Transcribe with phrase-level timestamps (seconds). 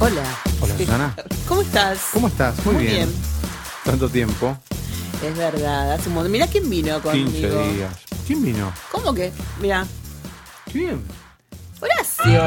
[0.00, 0.22] Hola.
[0.60, 1.16] Hola, Susana.
[1.46, 1.98] ¿Cómo estás?
[2.12, 2.64] ¿Cómo estás?
[2.64, 3.08] Muy, Muy bien.
[3.08, 3.22] bien.
[3.84, 4.56] Tanto tiempo.
[5.24, 6.32] Es verdad, hace un montón.
[6.32, 7.30] Mirá quién vino conmigo.
[7.30, 7.92] 15 días.
[8.26, 8.72] ¿Quién vino?
[8.92, 9.32] ¿Cómo que?
[9.60, 9.86] Mira,
[10.70, 11.02] ¿Quién?
[11.80, 12.42] Horacio.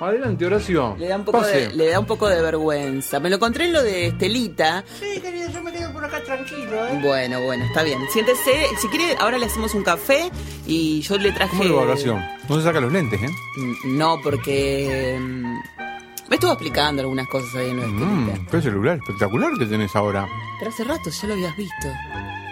[0.00, 0.96] Adelante, Horacio.
[0.98, 1.68] Le da, un poco Pase.
[1.68, 3.20] de, le da un poco de vergüenza.
[3.20, 4.82] Me lo encontré en lo de Estelita.
[4.98, 5.79] Sí, querido, yo me quedo por
[6.16, 6.98] acá tranquilo, ¿eh?
[7.02, 7.98] Bueno, bueno, está bien.
[8.12, 8.66] Siéntese.
[8.80, 10.30] Si quiere, ahora le hacemos un café
[10.66, 11.56] y yo le traje.
[11.56, 12.20] ¿Cómo va, Horacio?
[12.48, 13.30] No se saca los lentes, ¿eh?
[13.56, 15.16] Mm, No, porque.
[15.20, 15.58] mm,
[16.28, 18.40] Me estuvo explicando algunas cosas ahí en lo de Estelita.
[18.40, 20.28] Mm, qué celular espectacular que tenés ahora.
[20.58, 21.88] Pero hace rato ya lo habías visto.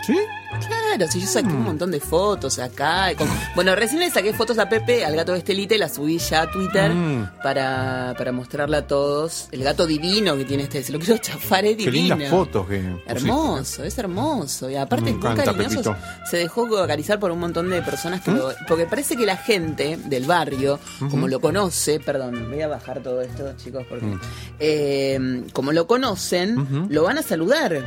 [0.04, 0.18] ¿Sí?
[0.66, 3.14] Claro, si yo saqué un montón de fotos acá.
[3.16, 6.18] con- Bueno, recién le saqué fotos a Pepe, al gato de Estelita, y la subí
[6.18, 7.30] ya a Twitter Mm.
[7.42, 10.82] para, para mostrarle a todos el gato divino que tiene este.
[10.82, 12.16] Se lo quiero chafar, es Qué divino.
[12.16, 13.12] lindas fotos que pusiste.
[13.12, 14.70] Hermoso, es hermoso.
[14.70, 15.94] Y aparte es cariñoso.
[16.30, 18.24] Se dejó acariciar por un montón de personas ¿Mm?
[18.24, 20.78] que lo- Porque parece que la gente del barrio,
[21.10, 24.06] como lo conoce, perdón, voy a bajar todo esto, chicos, porque.
[24.06, 24.20] Mm.
[24.60, 27.82] eh, como lo conocen, lo van a saludar.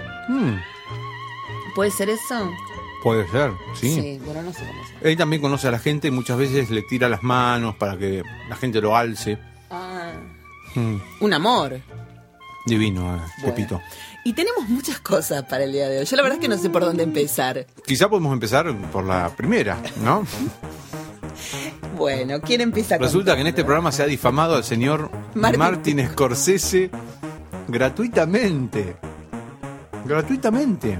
[1.75, 2.51] ¿Puede ser eso?
[3.03, 3.95] puede ser, sí.
[3.95, 6.83] Sí, bueno, no sé cómo Él también conoce a la gente y muchas veces le
[6.83, 9.37] tira las manos para que la gente lo alce.
[9.71, 10.11] Ah,
[10.75, 11.81] Mm, un amor.
[12.67, 13.55] divino, eh, Bueno.
[13.55, 13.81] Pepito.
[14.23, 16.05] Y tenemos muchas cosas para el día de hoy.
[16.05, 17.65] Yo la verdad es que no sé por dónde empezar.
[17.85, 20.23] Quizá podemos empezar por la primera, ¿no?
[21.97, 25.59] Bueno, ¿quién empieza con Resulta que en este programa se ha difamado al señor Martin.
[25.59, 26.89] Martin, Scorsese
[27.67, 28.95] gratuitamente.
[30.05, 30.99] Gratuitamente.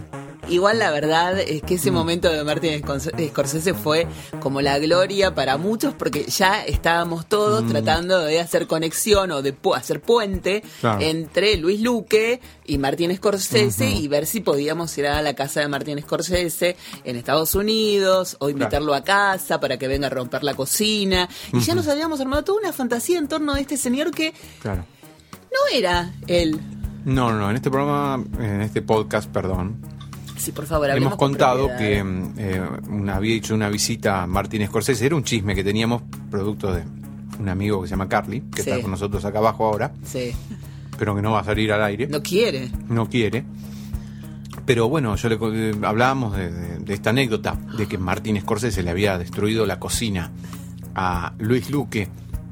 [0.50, 2.81] Igual la verdad es que ese momento de Martin
[3.30, 4.08] Scorsese fue
[4.42, 9.56] como la gloria para muchos porque ya estábamos todos tratando de hacer conexión o de
[9.75, 11.00] hacer puente Claro.
[11.02, 15.67] entre Luis Luque y Martin Scorsese y ver si podíamos ir a la casa de
[15.67, 20.55] Martin Scorsese en Estados Unidos o invitarlo a casa para que venga a romper la
[20.55, 21.30] cocina.
[21.53, 24.86] Y ya nos habíamos armado toda una fantasía en torno a este señor que Claro.
[25.52, 26.59] no era él.
[27.05, 29.77] No, no, en este programa, en este podcast, perdón,
[30.42, 34.66] Sí, por favor, hemos con contado que eh, una- había hecho una visita a Martin
[34.66, 35.06] Scorsese.
[35.06, 36.84] Era un chisme que teníamos, producto de
[37.40, 38.70] un amigo que se llama Carly, que Sí.
[38.70, 40.32] está con nosotros acá abajo ahora, Sí,
[40.98, 42.08] pero que no va a salir al aire.
[42.08, 42.72] no quiere.
[42.90, 43.46] no quiere.
[44.66, 48.84] Pero bueno, yo le eh, hablábamos de, de- de esta anécdota de que Martín Scorsese
[48.84, 50.32] le había destruido la cocina
[50.96, 52.08] a Luis Luque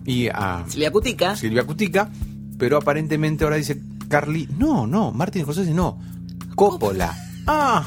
[0.05, 1.35] y a Silvia Cutica.
[1.35, 2.09] Silvia Cutica,
[2.57, 5.99] pero aparentemente ahora dice Carly, no, no, Martín Scorsese no,
[6.55, 7.15] Coppola.
[7.51, 7.83] Ah,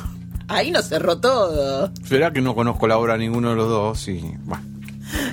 [0.49, 1.93] Ahí nos cerró todo.
[2.05, 4.65] será que no conozco la obra de ninguno de los dos y bueno,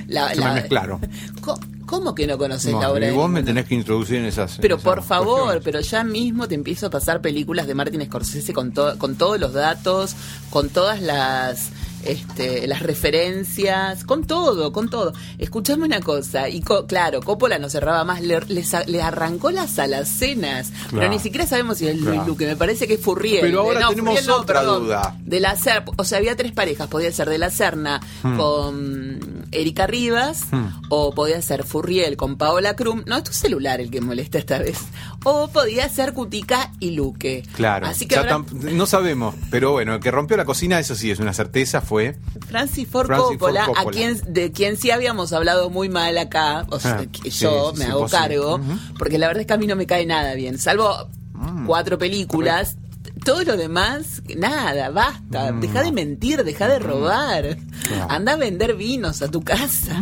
[0.06, 1.00] La, se la- me mezclaron.
[1.40, 4.18] Co- ¿Cómo que no conoces No, la obra y de vos me tenés que introducir
[4.18, 4.54] en esas.
[4.54, 5.26] en Pero esas por favor,
[5.58, 5.64] cuestiones.
[5.64, 9.40] pero ya mismo te empiezo a pasar películas de Martin Scorsese con, to- con todos
[9.40, 10.14] los datos,
[10.50, 11.70] con todas las
[12.04, 15.12] este, las referencias, con todo, con todo.
[15.38, 19.78] Escuchame una cosa, y co- claro, Coppola no cerraba más, le, le le arrancó las
[19.78, 21.12] alacenas, pero Claro.
[21.12, 22.26] ni siquiera sabemos si es Luis Claro.
[22.28, 23.40] Luque, me parece que es Furriel.
[23.42, 24.84] Pero ahora no, tenemos Furriel no, otra perdón.
[24.84, 25.16] duda.
[25.24, 28.36] De la Cer- o sea, había tres parejas, podía ser de la Serna Hmm.
[28.36, 30.44] con Erika Rivas,
[30.88, 34.58] o podía ser Furriel con Paola Krum, no, es tu celular el que molesta esta
[34.58, 34.78] vez,
[35.24, 37.42] o podía ser Cutica y Luque.
[37.54, 41.10] Claro, Así que ahora no sabemos, pero bueno, el que rompió la cocina, eso sí
[41.10, 42.14] es una certeza, fue
[42.46, 46.64] Francis Ford Francis Ford Coppola, a quien, de quien sí habíamos hablado muy mal acá,
[46.70, 48.12] o sea, Ah, que yo sí, me sí, hago sí.
[48.16, 48.60] cargo,
[48.96, 51.66] porque la verdad es que a mí no me cae nada bien, salvo Mm.
[51.66, 52.76] cuatro películas.
[53.24, 55.52] Todo lo demás, nada, basta.
[55.52, 57.56] Deja de mentir, deja de robar.
[57.56, 57.70] Mm.
[57.88, 58.04] Claro.
[58.06, 58.10] Mm.
[58.12, 59.98] Anda a vender vinos a tu casa.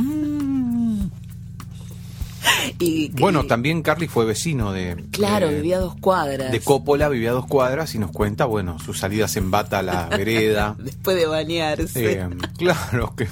[2.78, 4.96] Y, Bueno, también Carly fue vecino de.
[5.10, 6.52] Claro, de, vivía a dos cuadras.
[6.52, 9.82] de Coppola, vivía a dos cuadras y nos cuenta, bueno, sus salidas en bata a
[9.82, 10.76] la vereda.
[10.78, 12.12] Después de bañarse.
[12.20, 13.26] Eh, claro, que,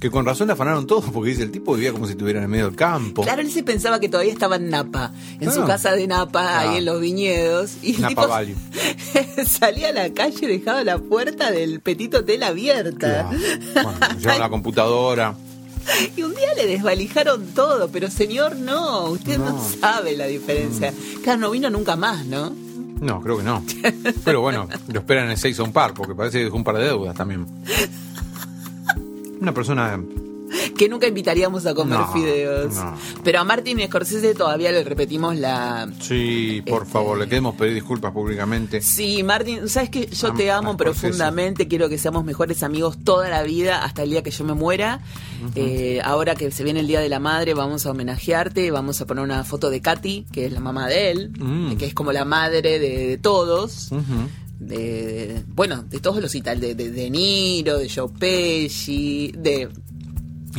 [0.00, 2.44] que con razón le afanaron todos, porque dice el tipo vivía como si estuviera en
[2.44, 3.22] el medio del campo.
[3.22, 5.66] Claro, él se pensaba que todavía estaba en Napa, en su Ah.
[5.66, 6.78] casa de Napa, ahí Ah.
[6.78, 7.72] en los viñedos.
[7.82, 8.54] Y Napa tipo Valley.
[9.46, 13.28] salía a la calle y dejaba la puerta del Petit Hotel abierta.
[13.30, 13.38] Claro.
[13.74, 15.34] Bueno, lleva la computadora.
[16.16, 19.68] Y un día le desvalijaron todo, pero señor, no, usted no, No.
[19.80, 20.92] sabe la diferencia.
[21.22, 22.52] Claro, no vino nunca más, ¿no?
[23.00, 23.62] No, creo que no.
[24.24, 26.76] Pero bueno, lo esperan en el Seis un par, porque parece que dejó un par
[26.78, 27.46] de deudas también.
[29.40, 30.00] Una persona.
[30.78, 32.74] Que nunca invitaríamos a comer No, fideos.
[32.74, 32.96] no.
[33.22, 37.74] Pero a Martin Scorsese todavía le repetimos la, Sí, por Este- favor, le queremos pedir
[37.74, 38.80] disculpas públicamente.
[38.80, 43.42] Sí, Martín, sabes que yo te amo profundamente, quiero que seamos mejores amigos toda la
[43.42, 45.00] vida hasta el día que yo me muera.
[45.54, 49.06] Eh, ahora que se viene el Día de la Madre, vamos a homenajearte, vamos a
[49.06, 51.76] poner una foto de Katy, que es la mamá de él, Mm.
[51.76, 53.90] que es como la madre de, de todos.
[54.60, 59.68] De, de- bueno, de todos los italianos, de, de De Niro, de Joe Pesci, de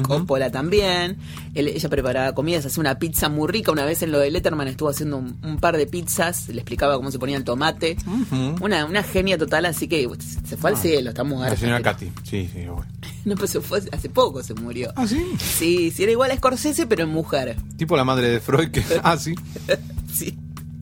[0.04, 1.18] Coppola también.
[1.54, 3.72] Él- ella preparaba comidas, hacía una pizza muy rica.
[3.72, 6.96] Una vez en lo de Letterman estuvo haciendo un, un par de pizzas, le explicaba
[6.98, 7.98] cómo se ponía el tomate.
[8.62, 10.08] Una, una genia total, así que
[10.46, 12.12] se fue al cielo, estamos La señora Katy.
[12.24, 12.86] Sí, sí, bueno.
[13.26, 14.92] No, pues se fue hace poco, se murió.
[14.96, 15.20] Ah, sí.
[15.40, 17.56] Sí, sí, era igual a Scorsese, pero en mujer.
[17.76, 18.84] Tipo la madre de Freud que.
[19.04, 19.34] Ah, sí.
[20.14, 20.38] Sí.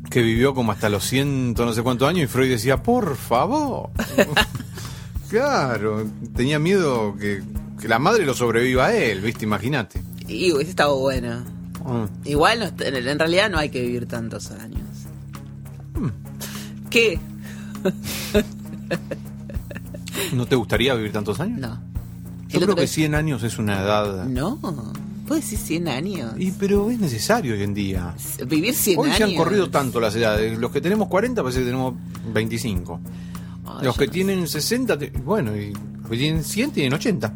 [0.10, 3.92] Que vivió como hasta los ciento no sé cuántos años y Freud decía, por favor.
[5.30, 6.06] claro,
[6.36, 7.42] tenía miedo que,
[7.84, 9.44] que la madre lo sobreviva a él, ¿viste?
[9.44, 10.02] Imagínate.
[10.26, 11.44] Y hubiese estado bueno.
[11.86, 12.08] Ah.
[12.24, 14.88] Igual, no, en realidad no hay que vivir tantos años.
[15.94, 16.08] Hmm.
[16.90, 17.20] ¿Qué?
[20.34, 21.60] ¿No te gustaría vivir tantos años?
[21.60, 21.78] No.
[22.48, 24.26] Yo creo que día- 100 años es una edad.
[24.28, 24.60] No,
[25.28, 26.32] puedes decir 100 años.
[26.38, 28.14] Y, pero es necesario hoy en día.
[28.48, 29.18] Vivir 100 Hoy años.
[29.18, 30.58] se han corrido tanto las edades.
[30.58, 31.96] Los que tenemos 40 parece que tenemos
[32.34, 33.02] 25.
[33.66, 37.34] Ay, Los que no- tienen 60, te- bueno, y los que tienen 100 tienen 80.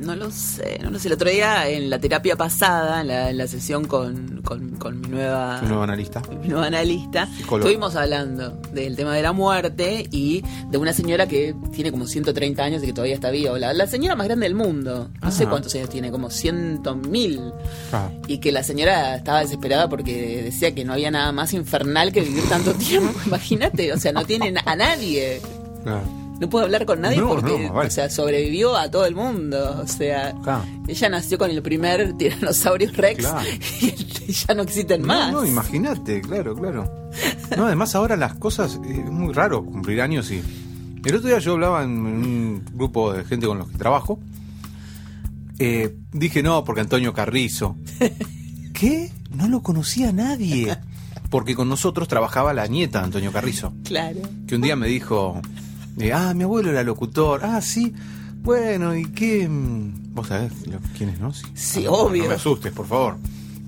[0.00, 1.08] No lo sé, no lo sé.
[1.08, 5.00] El otro día en la terapia pasada, en la, en la sesión con, con, con
[5.00, 5.60] mi nueva...
[5.62, 6.22] Nuevo analista.
[6.42, 7.68] mi nueva analista, Psicólogo.
[7.68, 12.62] estuvimos hablando del tema de la muerte y de una señora que tiene como 130
[12.62, 13.58] años y que todavía está viva.
[13.58, 15.10] La, la señora más grande del mundo.
[15.22, 15.50] No sé Ajá.
[15.50, 17.40] cuántos años tiene, como ciento mil.
[17.92, 22.12] Ah, Y que la señora estaba desesperada porque decía que no había nada más infernal
[22.12, 23.12] que vivir tanto tiempo.
[23.26, 25.40] Imagínate, o sea, no tiene a nadie.
[25.82, 26.21] claro.
[26.42, 27.86] No puede hablar con nadie No, porque, no, vale.
[27.86, 29.80] o sea, sobrevivió a todo el mundo.
[29.80, 30.64] O sea, Claro.
[30.88, 33.48] ella nació con el primer tiranosaurio Rex Claro.
[33.80, 35.30] y ya no existen más.
[35.32, 37.10] No, no, imagínate, claro, claro.
[37.56, 40.42] No, además ahora las cosas, eh, es muy raro cumplir años y...
[41.04, 44.18] El otro día yo hablaba en un grupo de gente con los que trabajo.
[45.60, 47.76] Eh, dije no, porque Antonio Carrizo.
[48.72, 49.12] ¿Qué?
[49.30, 50.76] No lo conocía nadie.
[51.30, 53.72] Porque con nosotros trabajaba la nieta de Antonio Carrizo.
[53.84, 54.18] Claro.
[54.48, 55.40] Que un día me dijo,
[56.14, 57.40] ah, mi abuelo era locutor.
[57.44, 57.92] Ah, sí.
[58.42, 59.48] Bueno, ¿y qué?
[59.48, 61.32] mm, ¿Vos sabés lo- quién es, no?
[61.54, 62.24] Sí, no, obvio.
[62.24, 63.16] No me asustes, por favor.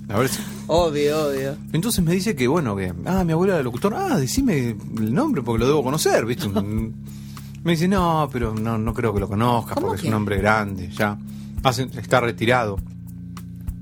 [0.09, 0.39] A ver si...
[0.67, 1.57] Obvio, obvio.
[1.73, 5.41] Entonces me dice que, bueno, que, ah, mi abuela era locutor, ah, decime el nombre
[5.41, 6.47] porque lo debo conocer, ¿viste?
[7.65, 10.07] Me dice, no, pero no, no creo que lo conozcas ¿Cómo porque que?
[10.07, 11.17] es un hombre grande, ya.
[11.63, 12.77] Hace- está retirado.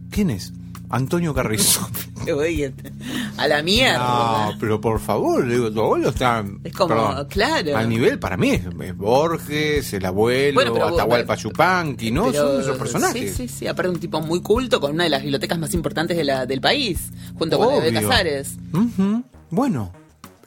[0.10, 0.54] ¿Quién es?
[0.90, 1.86] Antonio Carrizo.
[2.32, 2.74] Oye,
[3.38, 3.98] a la mierda.
[4.52, 6.44] no, pero por favor, digo, tu abuelo está.
[6.64, 7.78] Es como, claro.
[7.78, 12.26] Al nivel para mí es, es Borges, el abuelo, Bueno, pero- Atahualpa Yupanqui, ¿no?
[12.32, 13.36] Pero- Son esos personajes.
[13.36, 13.68] Sí, sí, sí.
[13.68, 16.62] Aparte, un tipo muy culto con una de las bibliotecas más importantes de la, del
[16.62, 18.02] país, junto con la de Obvio.
[18.10, 18.56] Casares.
[18.74, 19.24] Ujú.
[19.50, 19.92] Bueno,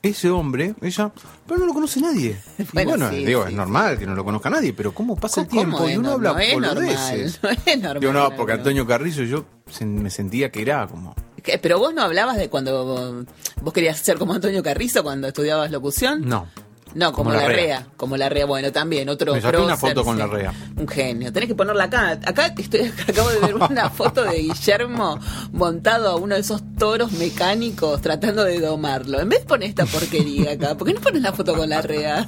[0.02, 1.10] ese hombre, ella,
[1.46, 2.36] pero no lo conoce nadie.
[2.72, 5.40] Bueno, bueno, sí, digo, sí, es normal que no lo conozca nadie, pero ¿cómo pasa
[5.42, 5.88] el ¿Cómo tiempo?
[5.88, 8.52] Y uno no- habla no es normal, no es normal, Digo, no, porque.
[8.52, 9.44] Antonio Carrizo yo
[9.80, 11.14] me sentía que era como...
[11.46, 11.58] ¿Qué?
[11.58, 13.24] Pero vos no hablabas de cuando
[13.62, 16.28] vos, querías ser como Antonio Carrizo cuando estudiabas locución.
[16.28, 16.48] No.
[16.94, 17.56] No, como, Como la rea.
[17.56, 17.86] Rea.
[17.96, 20.52] Como la rea, bueno, también, otro Me saqué una foto con la rea.
[20.76, 21.30] Un genio.
[21.32, 22.18] Tenés que ponerla acá.
[22.24, 25.20] Acá estoy, acabo de ver una foto de Guillermo
[25.52, 29.20] montado a uno de esos toros mecánicos tratando de domarlo.
[29.20, 31.82] En vez de poner esta porquería acá, ¿por qué no pones la foto con la
[31.82, 32.26] rea?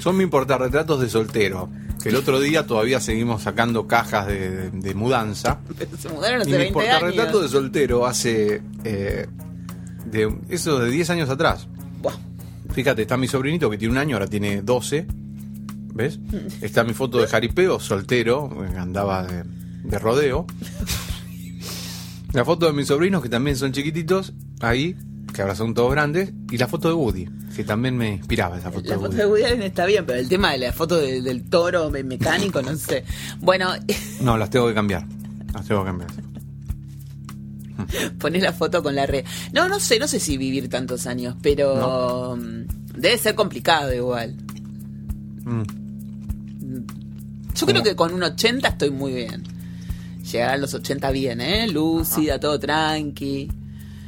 [0.00, 1.68] Son mi portarretratos de soltero.
[2.02, 5.58] Que el otro día todavía seguimos sacando cajas de, de- mudanza.
[5.98, 8.62] Se mudaron hace Y mi 20 portarretrato de soltero hace...
[8.84, 9.26] eh,
[10.06, 11.66] de, eso de 10 años atrás.
[12.00, 12.14] Buah.
[12.72, 15.06] Fíjate, está mi sobrinito que tiene un año, ahora tiene 12.
[15.94, 16.20] ¿Ves?
[16.62, 19.42] Está mi foto de jaripeo, soltero, andaba de,
[19.82, 20.46] de rodeo.
[22.32, 24.94] La foto de mis sobrinos, que también son chiquititos, ahí,
[25.32, 26.32] que ahora son todos grandes.
[26.50, 29.42] Y la foto de Woody, que también me inspiraba esa foto La de foto Woody.
[29.42, 32.60] de Woody está bien, pero el tema de la foto de- del toro me- mecánico,
[32.62, 33.04] no sé.
[33.40, 33.70] Bueno,
[34.20, 35.04] No, las tengo que cambiar.
[35.54, 36.10] Las tengo que cambiar.
[38.18, 39.24] Ponés la foto con la red.
[39.52, 44.34] No, no sé, no sé si vivir tantos años, pero mm, debe ser complicado igual.
[45.44, 45.62] Mm.
[47.54, 47.72] Yo ¿Cómo?
[47.72, 49.42] creo que con un 80 estoy muy bien.
[50.30, 51.68] Llegar a los 80 bien, ¿eh?
[51.68, 53.48] Lúcida, todo tranqui.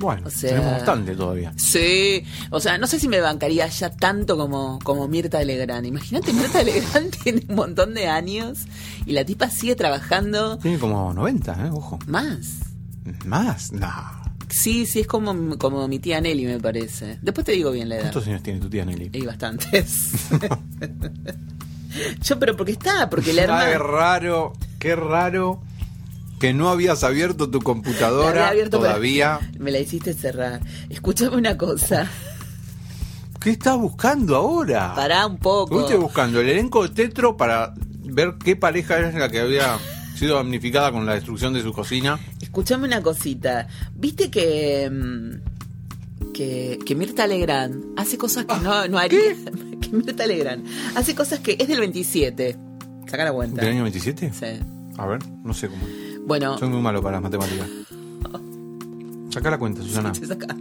[0.01, 1.53] Bueno, O sea- tenemos bastante todavía.
[1.57, 5.87] Sí, o sea, no sé si me bancaría ya tanto como, como Mirta Legrand.
[5.87, 8.61] Imagínate, Mirta Legrand tiene un montón de años
[9.07, 11.71] y la tipa sigue trabajando Tiene como 90, ¿eh?
[11.73, 11.99] Ojo.
[12.07, 12.61] más.
[13.27, 13.73] ¿Más?
[13.73, 13.89] No.
[14.49, 17.19] Sí, sí, es como, como mi tía Nelly, me parece.
[17.23, 18.03] Después te digo bien la edad.
[18.05, 19.11] ¿Cuántos años tiene tu tía Nelly?
[19.13, 20.11] Y bastantes.
[22.23, 23.79] Yo, pero porque está, porque la Qué hermana.
[23.79, 25.63] raro, qué raro
[26.41, 29.39] que no habías abierto tu computadora abierto, todavía.
[29.59, 30.61] Me la hiciste cerrar.
[30.89, 32.09] Escúchame una cosa.
[33.39, 34.95] ¿Qué estás buscando ahora?
[34.95, 35.75] Pará un poco.
[35.75, 39.79] Estuviste buscando el elenco de Tetro para ver qué pareja es la que había
[40.17, 42.19] sido damnificada con la destrucción de su cocina.
[42.41, 43.69] Escúchame una cosita.
[43.95, 44.91] ¿Viste que.
[44.91, 49.21] mm, que, que Mirta Legrand hace cosas que no, no haría?
[49.81, 52.57] Que Mirta Legrand hace cosas que es del 27.
[53.07, 53.61] Saca la cuenta.
[53.63, 54.33] ¿Del año 27?
[54.33, 54.61] Sí.
[54.97, 55.83] A ver, no sé cómo.
[55.87, 56.00] es.
[56.31, 57.67] Bueno, Soy muy malo para las matemáticas.
[59.31, 60.13] Saca la cuenta, Susana.
[60.15, 60.57] saca-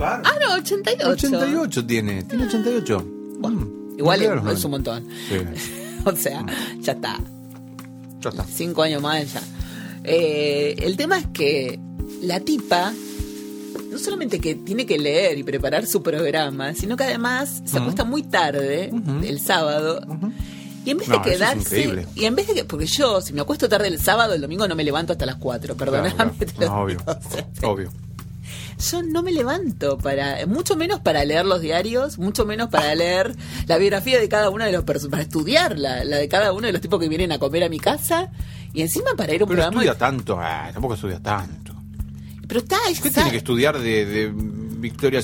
[0.00, 1.10] Ah, no, 88.
[1.26, 2.22] 88 tiene.
[2.22, 3.00] Tiene 88.
[3.42, 4.68] Mm, Igual es un 90.
[4.68, 5.06] montón.
[5.28, 5.36] Sí,
[6.06, 6.42] O sea,
[6.80, 7.18] ya está.
[8.20, 8.44] ya está.
[8.44, 9.42] Cinco años más ya.
[10.04, 11.78] Eh, el tema es que
[12.22, 12.94] la tipa
[13.90, 18.04] no solamente que tiene que leer y preparar su programa, sino que además se acuesta
[18.04, 18.90] muy tarde
[19.22, 20.00] el sábado.
[20.88, 22.06] Y en vez No, de quedarse.
[22.14, 22.64] Y en vez de que.
[22.64, 25.36] Porque yo, si me acuesto tarde el sábado, el domingo no me levanto hasta las
[25.36, 25.76] 4.
[25.76, 26.14] Perdóname.
[26.14, 26.72] Claro, claro.
[26.72, 26.96] No, obvio.
[26.98, 27.92] digo, o sea, Obvio.
[28.90, 30.46] yo no me levanto para.
[30.46, 34.64] Mucho menos para leer los diarios, mucho menos para leer la biografía de cada uno
[34.64, 35.10] de los personajes.
[35.10, 37.68] Para estudiar la, la de cada uno de los tipos que vienen a comer a
[37.68, 38.30] mi casa.
[38.72, 39.82] Y encima para ir a un Pero programa.
[39.82, 40.38] estudia tanto.
[40.40, 41.74] Ah, tampoco estudia tanto.
[42.46, 42.78] Pero está.
[43.02, 45.20] ¿Qué tiene que estudiar de, de Victoria?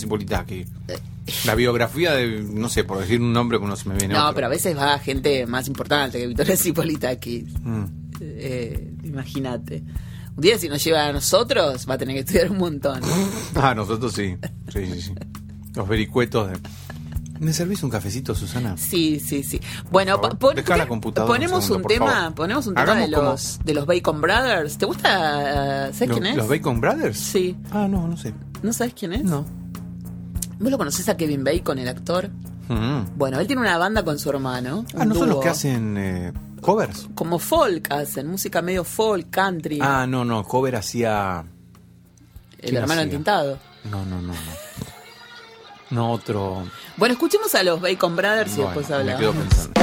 [1.47, 4.25] La biografía de, no sé, por decir un nombre que no se me viene No,
[4.25, 4.35] otro.
[4.35, 7.47] pero a veces va gente más importante que Victoria Cipolita aquí.
[7.63, 7.85] Mm.
[8.21, 9.83] Eh, Imagínate.
[10.37, 13.01] Un día si nos lleva a nosotros va a tener que estudiar un montón.
[13.55, 14.37] Ah, nosotros sí.
[14.73, 15.15] Sí, sí, sí.
[15.75, 16.59] Los vericuetos de...
[17.41, 18.77] ¿Me servís un cafecito, Susana?
[18.77, 19.61] Sí, sí, sí.
[19.91, 22.35] Bueno, Por favor, pon- deja la computadora ponemos un segundo, un por tema, favor.
[22.35, 24.79] ponemos un tema Hagamos de como- los de los Bacon Brothers.
[24.79, 25.09] ¿Te gusta?
[25.91, 26.37] uh, ¿Sabes ¿Los, quién es?
[26.37, 27.19] los Bacon Brothers?
[27.19, 27.57] Sí.
[27.73, 28.35] Ah, no, no sé.
[28.63, 29.25] ¿No sabes quién es?
[29.25, 29.45] No.
[30.59, 32.29] ¿Vos lo conocés a Kevin Bacon, el actor?
[32.69, 33.17] Mm.
[33.17, 34.85] Bueno, él tiene una banda con su hermano.
[34.97, 37.09] Ah, ¿no son los que hacen eh, covers?
[37.15, 39.79] Como folk hacen, música medio folk, country.
[39.83, 41.45] Ah, no, no, cover hacía...
[42.59, 43.03] el ¿quién hermano hacía?
[43.03, 43.59] entintado.
[43.91, 44.35] No, no, no, no.
[45.91, 46.65] No, otro...
[46.97, 49.21] Bueno, escuchemos a los Bacon Brothers y Bueno, después me hablamos.
[49.21, 49.74] quedo pensando.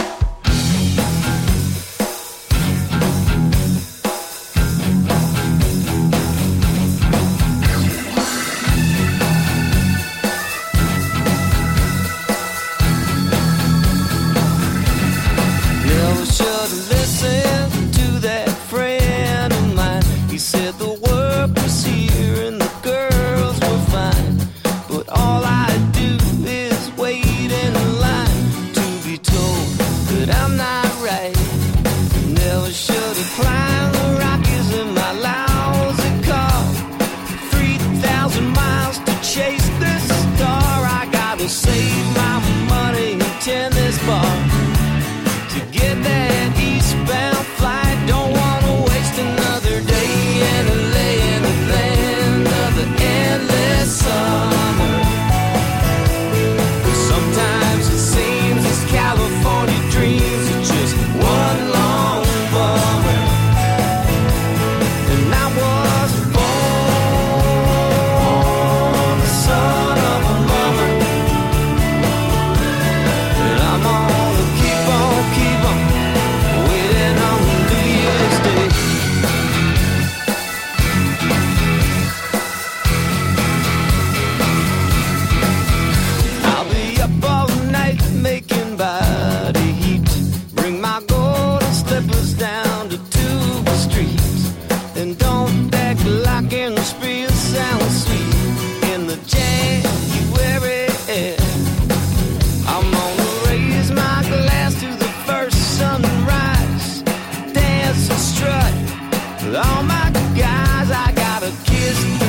[109.72, 110.90] All my guys.
[110.92, 112.21] I gotta kiss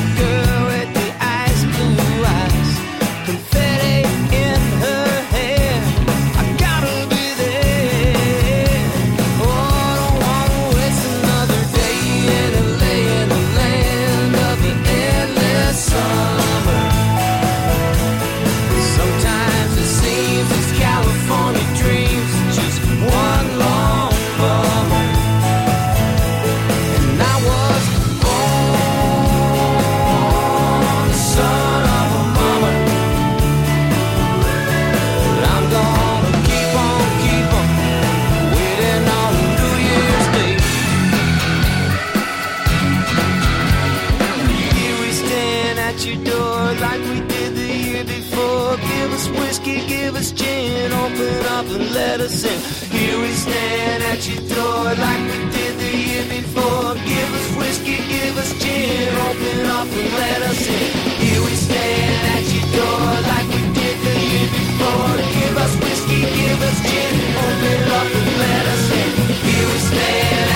[53.43, 56.95] stand at your door like we did the year before.
[56.95, 60.89] Give us whiskey, give us gin, open up and let us in.
[61.23, 65.15] Here we stand at your door like we did the year before.
[65.39, 67.15] Give us whiskey, give us gin,
[67.47, 69.11] open up and let us in.
[69.47, 70.52] Here we stand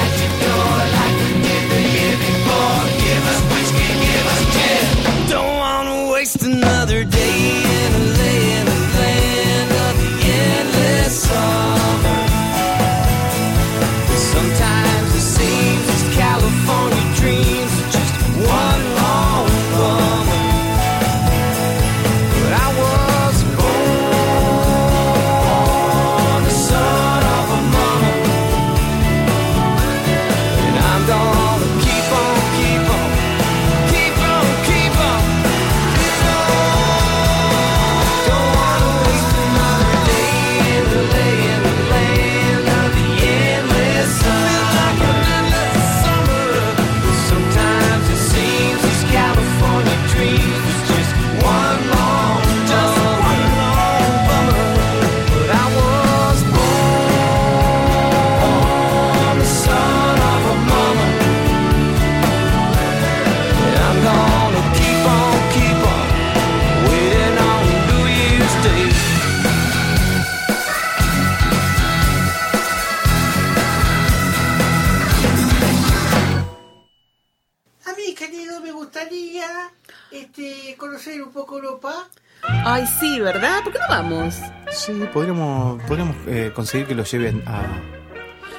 [86.56, 87.62] conseguir que lo lleven a...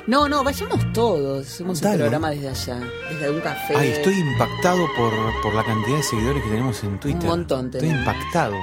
[0.05, 1.45] No, no, vayamos todos.
[1.45, 1.97] Hacemos un Dale.
[1.97, 3.75] programa desde allá, desde un café.
[3.75, 5.11] Ay, estoy impactado por,
[5.43, 7.25] por la cantidad de seguidores que tenemos en Twitter.
[7.25, 7.99] montón Estoy tenemos.
[8.07, 8.53] impactado,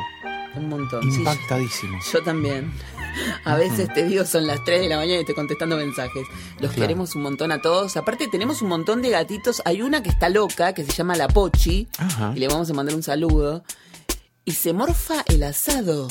[0.57, 1.03] Un montón.
[1.03, 1.99] Sí, impactadísimo.
[2.13, 2.73] yo también.
[3.45, 6.27] A veces te digo, son las 3 de la mañana y estoy contestando mensajes.
[6.61, 6.75] Los Claro.
[6.81, 7.97] queremos un montón a todos.
[7.99, 9.61] Aparte, tenemos un montón de gatitos.
[9.67, 11.87] Hay una que está loca, que se llama La Pochi.
[11.99, 12.33] Ajá.
[12.35, 13.65] Y le vamos a mandar un saludo.
[14.47, 16.09] Y se morfa el asado.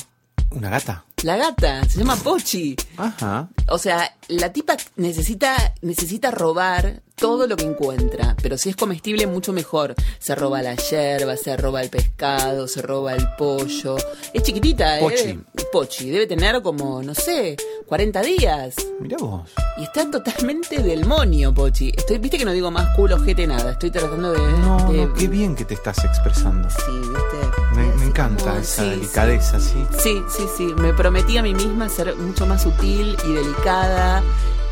[0.53, 1.05] ¿Una gata?
[1.23, 2.75] La gata, se llama Pochi.
[2.97, 3.47] Ajá.
[3.69, 9.25] O sea, la tipa necesita, necesita robar todo lo que encuentra, pero si es comestible
[9.25, 9.95] mucho mejor.
[10.19, 13.95] Se roba la yerba, se roba el pescado, se roba el pollo.
[14.33, 15.01] Es chiquitita, ¿eh?
[15.01, 15.39] Pochi.
[15.71, 17.55] Pochi, debe tener como, no sé,
[17.87, 18.75] 40 días.
[18.99, 19.49] Mirá vos.
[19.77, 21.93] Y está totalmente del monio, Pochi.
[21.95, 23.71] Estoy, viste que no digo más culo, jete, nada.
[23.71, 24.39] Estoy tratando de...
[24.59, 26.69] No, de- no, qué bien que te estás expresando.
[26.69, 27.75] Sí, viste.
[27.75, 29.85] Me, encanta esa sí, delicadeza, sí.
[29.97, 30.73] Sí, sí, sí.
[30.77, 34.21] Me prometí a mí misma ser mucho más sutil y delicada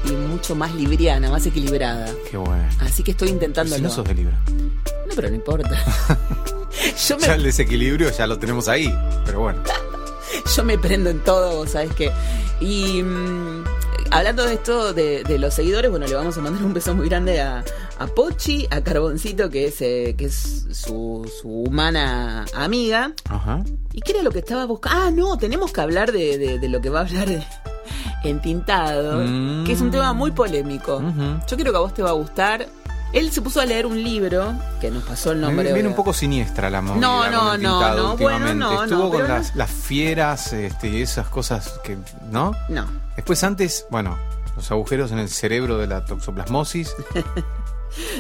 [0.06, 2.08] y mucho más libriana, más equilibrada.
[2.30, 2.70] Qué bueno.
[2.80, 3.78] Así que estoy intentándolo.
[3.78, 4.38] Si no sos de Libra.
[4.48, 5.70] No, pero no importa.
[7.08, 8.94] yo, Ya el desequilibrio ya lo tenemos ahí,
[9.26, 9.64] pero bueno.
[10.56, 12.12] yo me prendo en todo, ¿sabes qué?
[12.60, 13.64] Y mm,
[14.12, 17.08] hablando de esto, de, de los seguidores, bueno, le vamos a mandar un beso muy
[17.10, 17.64] grande a,
[18.00, 23.14] a Pochi, a Carboncito, que es, eh, que es su, su humana amiga.
[23.30, 23.64] Ajá.
[23.94, 25.00] ¿Y qué era lo que estaba buscando?
[25.04, 27.28] Ah, no, tenemos que hablar de, de- de lo que va a hablar
[28.24, 29.64] Entintado, Mm.
[29.66, 31.02] que es un tema muy polémico.
[31.48, 32.68] Yo creo que a vos te va a gustar.
[33.14, 35.74] Él se puso a leer un libro, que nos pasó el nombre.
[35.74, 39.28] Viene un poco siniestra la movida No, no, no, no, bueno, no, no, Estuvo con
[39.28, 41.98] no- las, fieras este, y esas cosas que,
[42.30, 42.54] ¿no?
[42.70, 42.86] No.
[43.16, 44.18] Después antes, bueno,
[44.56, 46.96] los agujeros en el cerebro de la toxoplasmosis.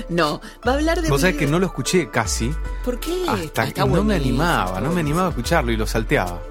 [0.09, 1.09] No, va a hablar de.
[1.09, 3.23] Vos sabés que no lo escuché casi ¿Por qué?
[3.25, 6.41] hasta que está no me animaba, no me animaba a escucharlo y lo salteaba.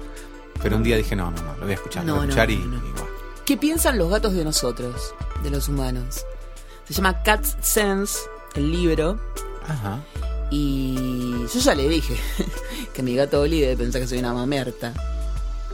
[0.63, 2.47] Pero un día dije, no, no, no, lo voy a escuchar, lo voy a escuchar
[2.49, 3.07] no, y, y bueno.
[3.45, 6.25] ¿Qué piensan los gatos de nosotros, de los humanos?
[6.91, 8.19] Se llama Cat Sense,
[8.55, 9.19] el libro.
[9.67, 9.99] Ajá.
[10.49, 12.15] Y yo ya le dije
[12.93, 14.93] que mi gato Oli debe pensar que soy una mamerta.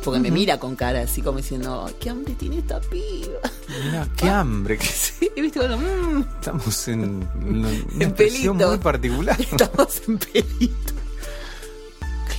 [0.04, 3.40] Porque me mira con cara así como diciendo, "Ay, ¿qué hambre tiene esta piba?
[3.86, 4.88] Mirá, qué hambre, que
[5.36, 7.04] Y viste cuando, "Mm, estamos en
[7.48, 8.54] una, una En pelito.
[8.54, 9.42] muy particular.
[9.42, 10.94] estamos en pelito.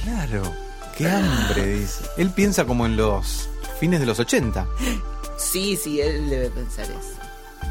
[0.05, 0.43] Claro,
[0.97, 2.05] qué hambre, dice.
[2.17, 3.49] Él piensa como en los
[3.81, 4.67] fines de los 80.
[5.37, 7.18] Sí, sí, él debe pensar eso.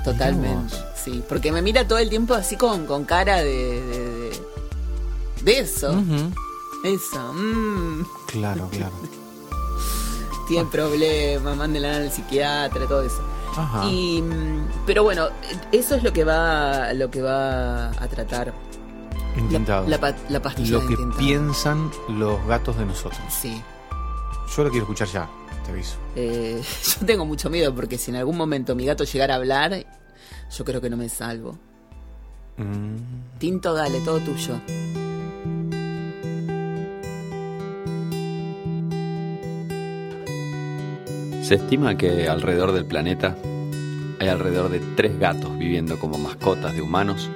[0.04, 0.76] Totalmente.
[0.96, 4.32] Sí, porque me mira todo el tiempo así con, con cara de,
[5.44, 5.92] de, eso.
[6.84, 7.34] Eso.
[7.34, 8.94] mm, Claro, claro.
[10.48, 13.22] tiene problemas, mándenla al psiquiatra, todo eso.
[13.56, 13.86] Ajá.
[13.90, 15.28] Y, mm, pero bueno,
[15.72, 18.54] eso es lo que va, lo que va a tratar
[19.36, 19.88] la, Intentado.
[19.88, 21.20] la, pa- la pastilla Lo de que Intentado.
[21.20, 23.20] piensan los gatos de nosotros.
[23.30, 23.62] Sí.
[24.56, 25.30] Yo lo quiero escuchar ya,
[25.66, 25.98] te aviso.
[26.16, 26.62] Eh,
[27.00, 29.86] yo tengo mucho miedo porque si en algún momento mi gato llegara a hablar,
[30.56, 31.58] yo creo que no me salvo.
[32.58, 34.60] Mm, Tinto, dale, todo tuyo.
[41.44, 43.38] Se estima que alrededor del planeta
[44.20, 47.30] hay alrededor de tres gatos viviendo como mascotas de humanos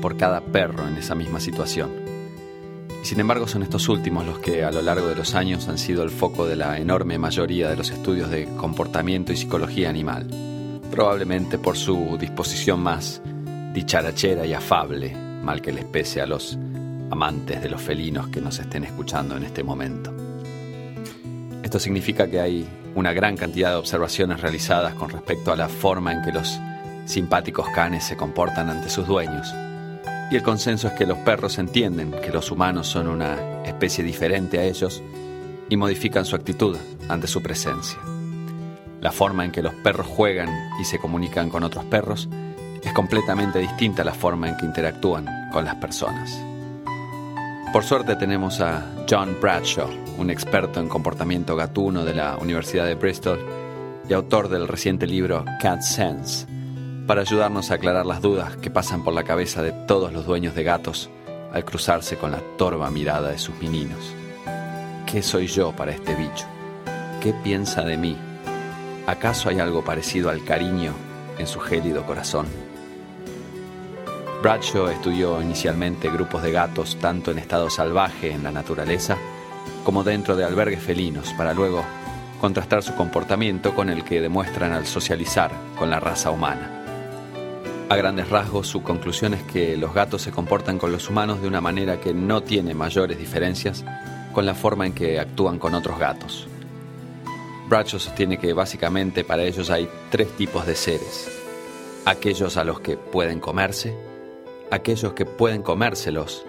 [0.00, 1.90] por cada perro en esa misma situación.
[3.02, 6.02] Sin embargo son estos últimos los que a lo largo de los años han sido
[6.02, 10.26] el foco de la enorme mayoría de los estudios de comportamiento y psicología animal,
[10.90, 13.22] probablemente por su disposición más
[13.72, 16.58] dicharachera y afable, mal que les pese a los
[17.10, 20.12] amantes de los felinos que nos estén escuchando en este momento.
[21.62, 26.12] Esto significa que hay una gran cantidad de observaciones realizadas con respecto a la forma
[26.12, 26.58] en que los
[27.06, 29.52] simpáticos canes se comportan ante sus dueños.
[30.30, 34.58] Y el consenso es que los perros entienden que los humanos son una especie diferente
[34.58, 35.02] a ellos
[35.70, 36.76] y modifican su actitud
[37.08, 37.98] ante su presencia.
[39.00, 40.48] La forma en que los perros juegan
[40.80, 42.28] y se comunican con otros perros
[42.82, 46.38] es completamente distinta a la forma en que interactúan con las personas.
[47.72, 49.88] Por suerte tenemos a John Bradshaw,
[50.18, 53.38] un experto en comportamiento gatuno de la Universidad de Bristol
[54.08, 56.46] y autor del reciente libro Cat Sense,
[57.08, 60.54] para ayudarnos a aclarar las dudas que pasan por la cabeza de todos los dueños
[60.54, 61.08] de gatos
[61.54, 64.14] al cruzarse con la torva mirada de sus meninos.
[65.06, 66.44] ¿Qué soy yo para este bicho?
[67.22, 68.14] ¿Qué piensa de mí?
[69.06, 70.92] ¿Acaso hay algo parecido al cariño
[71.38, 72.46] en su gélido corazón?
[74.42, 79.16] Bradshaw estudió inicialmente grupos de gatos tanto en estado salvaje en la naturaleza
[79.82, 81.82] como dentro de albergues felinos para luego
[82.38, 86.77] contrastar su comportamiento con el que demuestran al socializar con la raza humana.
[87.90, 91.48] A grandes rasgos, su conclusión es que los gatos se comportan con los humanos de
[91.48, 93.82] una manera que no tiene mayores diferencias
[94.34, 96.46] con la forma en que actúan con otros gatos.
[97.66, 101.30] Bradshaw sostiene que básicamente para ellos hay tres tipos de seres.
[102.04, 103.96] Aquellos a los que pueden comerse,
[104.70, 106.44] aquellos que pueden comérselos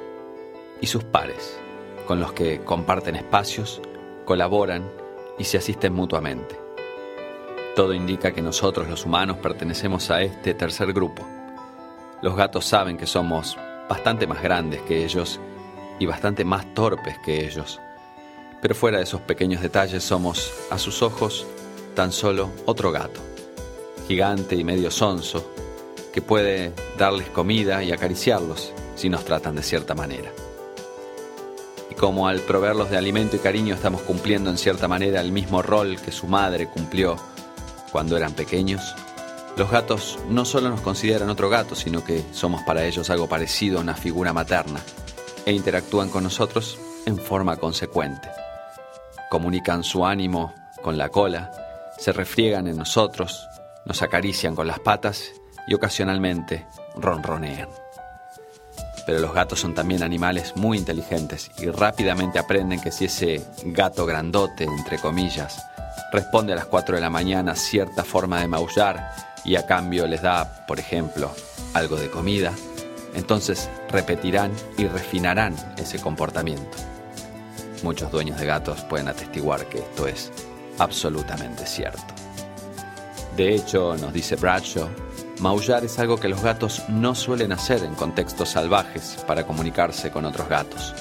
[0.82, 1.58] y sus pares,
[2.06, 3.82] con los que comparten espacios,
[4.25, 4.91] colaboran
[5.38, 6.68] y se asisten mutuamente.
[7.80, 11.26] Todo indica que nosotros los humanos pertenecemos a este tercer grupo.
[12.22, 15.39] Los gatos saben que somos bastante más grandes que ellos
[15.98, 17.80] y bastante más torpes que ellos.
[18.62, 21.48] Pero fuera de esos pequeños detalles somos, a sus ojos,
[21.96, 23.22] tan solo otro gato,
[24.10, 25.50] gigante y medio sonso,
[26.12, 30.34] que puede darles comida y acariciarlos si nos tratan de cierta manera.
[31.89, 35.62] Y como al proveerlos de alimento y cariño estamos cumpliendo en cierta manera el mismo
[35.62, 37.15] rol que su madre cumplió
[37.91, 38.95] cuando eran pequeños,
[39.58, 43.80] los gatos no solo nos consideran otro gato, sino que somos para ellos algo parecido
[43.80, 44.80] a una figura materna
[45.45, 48.30] e interactúan con nosotros en forma consecuente.
[49.30, 51.52] Comunican su ánimo con la cola,
[51.97, 53.47] se refriegan en nosotros,
[53.86, 55.32] nos acarician con las patas
[55.67, 57.69] y ocasionalmente ronronean.
[59.06, 64.06] Pero los gatos son también animales muy inteligentes y rápidamente aprenden que si ese gato
[64.06, 65.65] grandote, entre comillas,
[66.12, 69.12] responde a las 4 de la mañana cierta forma de maullar
[69.45, 71.32] y a cambio les da, por ejemplo,
[71.74, 72.52] algo de comida,
[73.13, 76.78] entonces repetirán y refinarán ese comportamiento.
[77.84, 80.32] Muchos dueños de gatos pueden atestiguar que esto es
[80.80, 82.13] absolutamente cierto.
[83.36, 84.89] De hecho, nos dice Bradshaw,
[85.39, 90.26] maullar es algo que los gatos no suelen hacer en contextos salvajes para comunicarse con
[90.26, 90.93] otros gatos.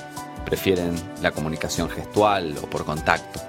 [0.45, 3.41] Prefieren la comunicación gestual o por contacto,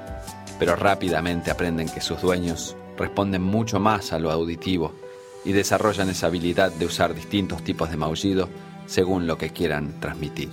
[0.59, 4.93] pero rápidamente aprenden que sus dueños responden mucho más a lo auditivo
[5.45, 8.49] y desarrollan esa habilidad de usar distintos tipos de maullido
[8.85, 10.49] según lo que quieran transmitir.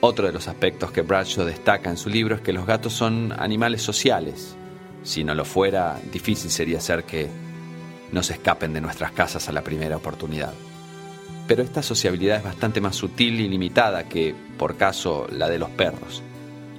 [0.00, 3.34] Otro de los aspectos que Bradshaw destaca en su libro es que los gatos son
[3.38, 4.56] animales sociales.
[5.02, 7.28] Si no lo fuera, difícil sería ser que
[8.10, 10.54] no se escapen de nuestras casas a la primera oportunidad.
[11.46, 15.68] Pero esta sociabilidad es bastante más sutil y limitada que, por caso, la de los
[15.68, 16.22] perros.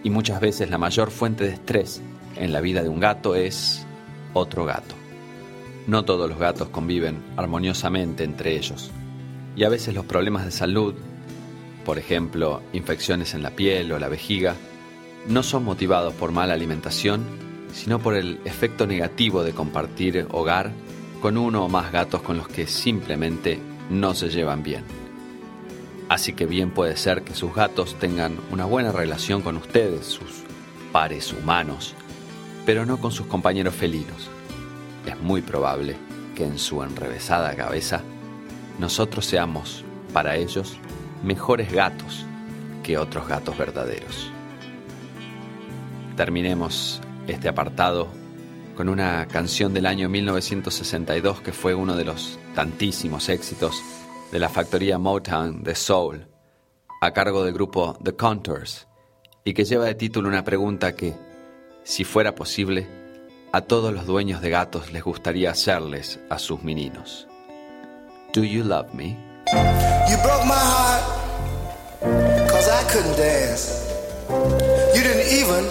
[0.03, 2.01] Y muchas veces la mayor fuente de estrés
[2.35, 3.85] en la vida de un gato es
[4.33, 4.95] otro gato.
[5.87, 8.91] No todos los gatos conviven armoniosamente entre ellos.
[9.55, 10.95] Y a veces los problemas de salud,
[11.85, 14.55] por ejemplo, infecciones en la piel o la vejiga,
[15.27, 17.23] no son motivados por mala alimentación,
[17.73, 20.71] sino por el efecto negativo de compartir hogar
[21.21, 23.59] con uno o más gatos con los que simplemente
[23.89, 25.00] no se llevan bien.
[26.11, 30.43] Así que bien puede ser que sus gatos tengan una buena relación con ustedes, sus
[30.91, 31.95] pares humanos,
[32.65, 34.29] pero no con sus compañeros felinos.
[35.05, 35.95] Es muy probable
[36.35, 38.01] que en su enrevesada cabeza
[38.77, 40.75] nosotros seamos, para ellos,
[41.23, 42.25] mejores gatos
[42.83, 44.29] que otros gatos verdaderos.
[46.17, 48.09] Terminemos este apartado
[48.75, 53.81] con una canción del año 1962 que fue uno de los tantísimos éxitos
[54.31, 56.25] de la factoría Motown de Soul,
[57.01, 58.87] a cargo del grupo The Contours,
[59.43, 61.13] y que lleva de título una pregunta que,
[61.83, 62.87] si fuera posible,
[63.51, 67.27] a todos los dueños de gatos les gustaría hacerles a sus meninos.
[68.33, 69.17] Do you love me?
[70.09, 71.03] You broke my heart,
[72.49, 73.85] cause I couldn't dance.
[74.95, 75.65] You didn't even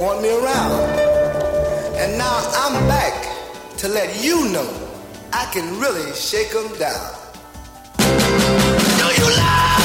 [0.00, 0.80] want me around.
[1.98, 3.12] And now I'm back
[3.78, 4.66] to let you know
[5.32, 7.15] I can really shake them down.
[9.16, 9.75] Do you love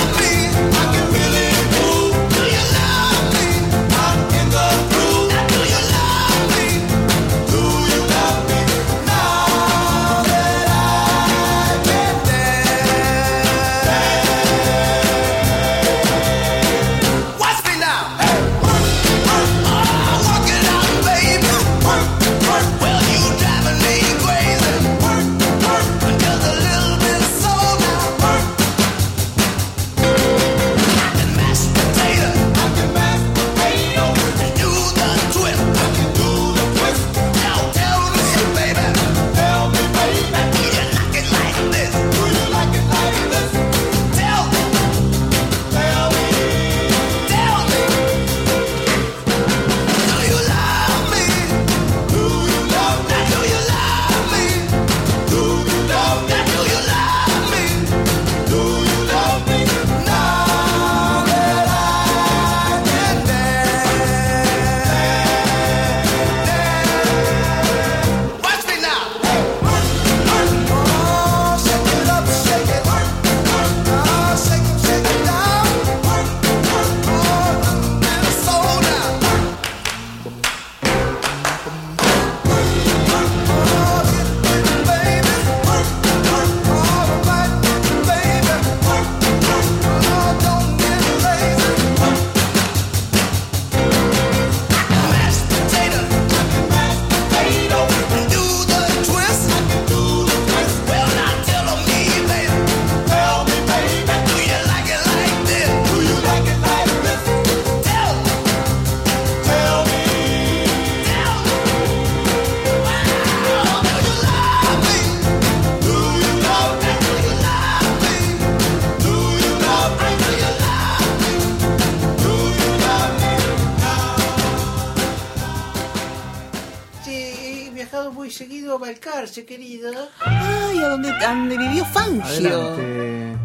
[129.32, 130.10] Balcarce, querida.
[130.20, 132.62] Ay, a donde, a donde vivió Fangio.
[132.62, 133.38] Adelante.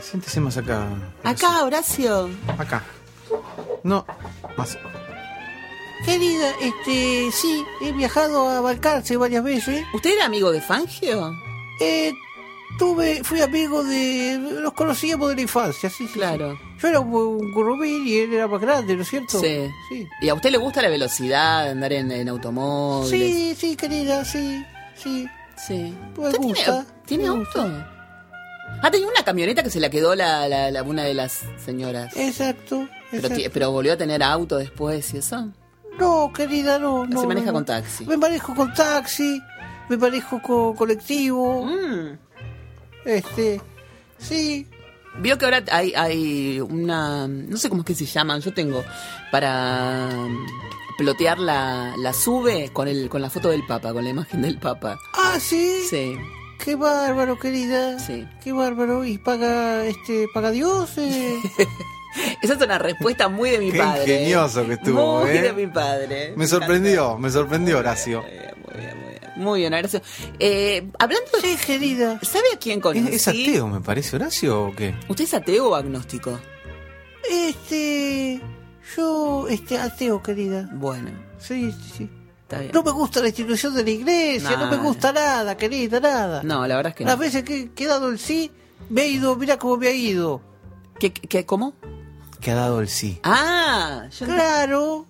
[0.00, 0.86] Siéntese más acá.
[1.24, 2.30] Acá, Horacio.
[2.58, 2.84] Acá.
[3.82, 4.06] No,
[4.56, 4.78] más.
[6.04, 9.84] Querida, este, sí, he viajado a Balcarce varias veces.
[9.94, 11.32] ¿Usted era amigo de Fangio?
[11.80, 12.12] Eh,
[12.78, 16.14] tuve, fui amigo de, los conocíamos de la infancia, sí, sí.
[16.14, 16.54] Claro.
[16.56, 16.78] sí.
[16.82, 19.38] Yo era un, un y él era más grande, ¿no es cierto?
[19.40, 19.68] Sí.
[19.88, 23.10] Sí, ¿Y a usted le gusta la velocidad, andar en, en automóviles?
[23.10, 24.64] sí, sí, querida, sí,
[24.96, 25.26] sí.
[25.56, 25.94] Sí.
[26.18, 27.84] Me ¿Usted gusta, ¿Tiene, ¿tiene me auto?
[28.82, 32.16] Ah, tenía una camioneta que se la quedó la, la- la- una de las señoras.
[32.16, 33.50] Exacto, pero, exacto.
[33.52, 35.50] pero volvió a tener auto después y eso.
[36.00, 37.20] No, querida, no, no.
[37.20, 37.58] Se maneja no, no.
[37.58, 38.06] con taxi.
[38.06, 39.40] Me manejo con taxi,
[39.88, 42.18] me manejo con colectivo, Mm.
[43.04, 43.60] Este,
[44.18, 44.66] sí.
[45.18, 47.28] Vio que ahora hay, hay una.
[47.28, 48.40] No sé cómo es que se llaman.
[48.40, 48.82] Yo tengo
[49.30, 50.46] para mm,
[50.96, 54.58] plotear la, la sube con, el, con la foto del Papa, con la imagen del
[54.58, 54.98] Papa.
[55.14, 55.82] Ah, sí.
[55.88, 56.16] Sí.
[56.58, 57.98] Qué bárbaro, querida.
[57.98, 58.26] Sí.
[58.42, 59.04] Qué bárbaro.
[59.04, 60.96] ¿Y paga, este, paga Dios?
[60.96, 61.38] eh?
[62.42, 64.00] Esa es una respuesta muy de mi Qué padre.
[64.04, 64.14] ¿eh?
[64.20, 65.42] ingenioso que estuvo, Muy ¿eh?
[65.42, 66.32] de mi padre.
[66.36, 68.22] Me sorprendió, me sorprendió, Horacio.
[68.22, 69.11] Muy bien, muy bien, muy bien.
[69.36, 70.02] Muy bien, Horacio.
[70.38, 71.56] Eh, hablando de...
[71.56, 72.18] sí, querida.
[72.22, 73.08] ¿Sabe a quién conocí?
[73.08, 74.94] ¿Es, es ateo, me parece, Horacio, o qué?
[75.08, 76.38] ¿Usted es ateo o agnóstico?
[77.30, 78.40] Este,
[78.96, 80.68] yo, este, ateo, querida.
[80.72, 82.10] Bueno, Sí, sí, sí.
[82.42, 82.70] está bien.
[82.74, 86.42] No me gusta la institución de la iglesia, no me gusta nada, querida, nada.
[86.42, 87.20] No, la verdad es que Las no.
[87.20, 88.50] veces que, he dado el sí,
[88.90, 90.40] me ha ido, mira cómo me ha ido.
[90.98, 91.74] ¿Qué, qué, ¿Cómo?
[92.40, 93.18] Que ha dado el sí.
[93.24, 95.06] Ah, yo Claro,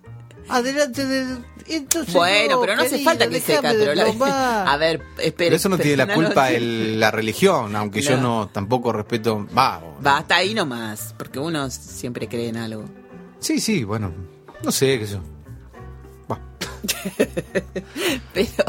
[0.49, 1.45] adelante del...
[1.67, 4.63] Entonces, Bueno, no, pero no hace querida, falta que pero la...
[4.73, 5.31] A ver, espere.
[5.49, 8.49] Pero eso no tiene la culpa no, el- la religión, aunque yo No.
[8.51, 9.47] tampoco respeto.
[9.57, 12.85] Va, Va, hasta ahí nomás, porque uno siempre cree en algo.
[13.39, 14.11] sí, sí, bueno,
[14.63, 15.21] no sé qué sé yo.
[16.29, 16.39] Va.
[18.33, 18.63] Pero...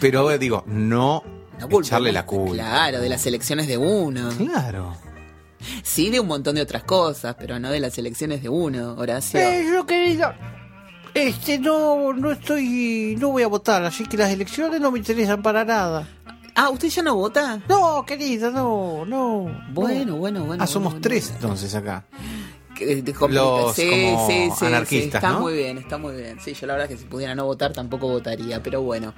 [0.00, 1.22] Pero eh, digo, no,
[1.60, 2.54] no culpa, echarle la culpa.
[2.54, 4.30] Claro, de las elecciones de uno.
[4.36, 4.96] Claro.
[5.82, 9.40] Sí, de un montón de otras cosas, pero no de las elecciones de uno, Horacio.
[9.40, 10.38] Eh, yo, querida,
[11.16, 15.42] este, no, no estoy, no voy a votar, así que las elecciones no me interesan
[15.42, 16.06] para nada.
[16.54, 17.60] Ah, ¿usted ya no vota?
[17.68, 19.46] No, querida, no, no.
[19.72, 20.62] Bueno, bueno, bueno.
[20.62, 21.38] Ah, somos bueno, tres bueno.
[21.42, 22.04] entonces acá.
[22.74, 24.26] Que de- Los como
[24.66, 25.40] anarquistas, Está ¿no?
[25.40, 26.38] muy bien, está muy bien.
[26.42, 29.14] Sí, yo la verdad que si pudiera no votar tampoco votaría, pero bueno.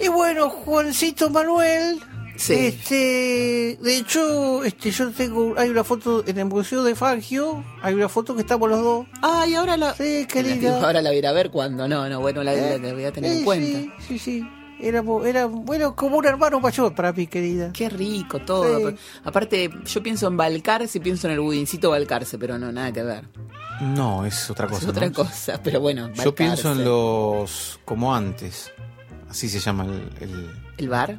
[0.00, 2.00] Y bueno, Juancito Manuel,
[2.38, 2.54] Sí.
[2.54, 7.94] este, de hecho, este, yo tengo, hay una foto en el museo de Fangio, hay
[7.94, 9.06] una foto que estamos los dos.
[9.22, 9.92] Ay, ahora la...
[9.94, 10.76] Sí, querida.
[10.80, 11.88] Ahora la voy a ir a ver cuando.
[11.88, 13.78] No, no, bueno, la, la- la voy a tener Eh, en cuenta.
[13.78, 14.48] Sí, sí, sí.
[14.80, 17.72] Éramos, era, bueno, como un hermano mayor para mí, querida.
[17.72, 18.90] Qué rico todo.
[18.90, 18.96] Sí.
[19.24, 23.02] Aparte, yo pienso en Balcarce y pienso en el budincito Balcarce, pero no, nada que
[23.02, 23.24] ver.
[23.80, 24.82] No, es otra cosa.
[24.82, 25.12] es otra ¿no?
[25.12, 26.10] cosa, pero bueno.
[26.24, 26.84] Yo pienso en Balcarce.
[26.84, 28.70] los como antes.
[29.28, 31.18] Así se llama el, el, ¿El bar?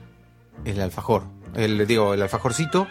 [0.66, 1.24] El alfajor.
[1.56, 2.88] El, digo, el alfajorcito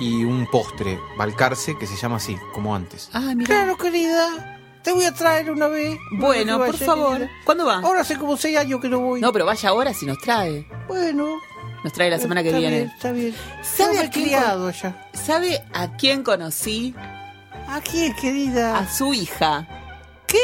[0.00, 3.08] y un postre, balcarce, que se llama así, como antes.
[3.12, 3.46] Ah, mira.
[3.46, 4.58] Claro, querida.
[4.82, 5.98] Te voy a traer una vez.
[6.12, 7.18] Bueno, por vaya, favor.
[7.18, 7.30] querida.
[7.44, 7.76] ¿Cuándo va?
[7.76, 9.20] Ahora hace como seis años que no voy.
[9.20, 10.66] No, pero vaya ahora si nos trae.
[10.88, 11.36] Bueno.
[11.84, 12.76] Nos trae la semana que está viene.
[12.78, 13.34] Bien, está bien.
[13.62, 15.08] ¿Sabe a quién criado ya.
[15.12, 16.94] ¿Sabe a quién conocí?
[17.68, 18.78] ¿A quién, querida?
[18.78, 19.66] A su hija.
[20.26, 20.38] ¿Qué?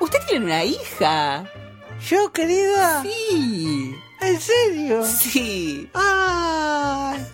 [0.00, 1.44] ¿Usted tiene una hija?
[2.08, 3.02] ¿Yo, querida?
[3.02, 3.94] Sí.
[4.26, 5.04] ¿En serio?
[5.04, 5.90] Sí.
[5.94, 7.24] ¡Ay!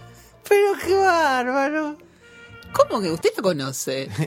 [0.49, 1.97] Pero qué bárbaro.
[2.73, 4.09] ¿Cómo que usted la conoce?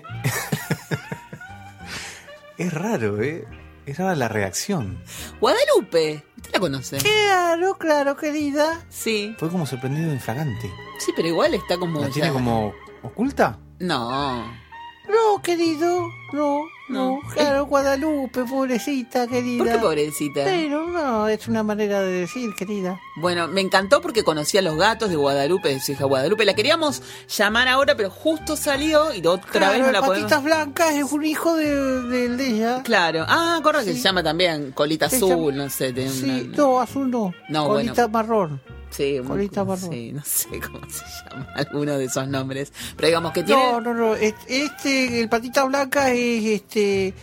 [2.58, 3.45] Es raro, ¿eh?
[3.86, 5.02] Es rara la reacción.
[5.41, 6.23] Guadalupe.
[6.38, 6.97] ¿Usted la conoce?
[6.97, 8.80] Claro, claro, querida.
[8.89, 9.36] Sí.
[9.39, 10.71] Fue como sorprendido infragante.
[10.99, 12.02] Sí, pero igual está como.
[12.02, 13.58] ¿La tiene como oculta?
[13.80, 14.62] No.
[15.09, 16.09] No, querido.
[16.31, 16.93] No, no.
[17.19, 17.19] No.
[17.33, 19.63] Claro, Guadalupe, pobrecita, querida.
[19.63, 20.41] ¿Por qué pobrecita?
[20.43, 22.99] Pero no, es una manera de decir, querida.
[23.17, 26.45] Bueno, me encantó porque conocía a los gatos de Guadalupe, de su hija Guadalupe.
[26.45, 27.01] La queríamos
[27.35, 30.29] llamar ahora, pero justo salió y otra Claro, vez no la podemos.
[30.31, 32.81] Patitas Blancas es un hijo de, de, de ella.
[32.83, 33.25] Claro.
[33.27, 35.93] Ah, correcto, que se llama también Colita Se Azul, llama- no sé.
[35.93, 37.33] tiene Sí, una- no, azul no.
[37.49, 38.61] No, Colita marrón.
[38.95, 39.91] Sí, Colita marrón.
[39.91, 42.71] sí, no sé cómo se llama alguno de esos nombres.
[42.95, 43.62] Pero digamos que tiene.
[43.71, 44.15] No, no, no.
[44.15, 47.13] es- Este, el patita blanca es este.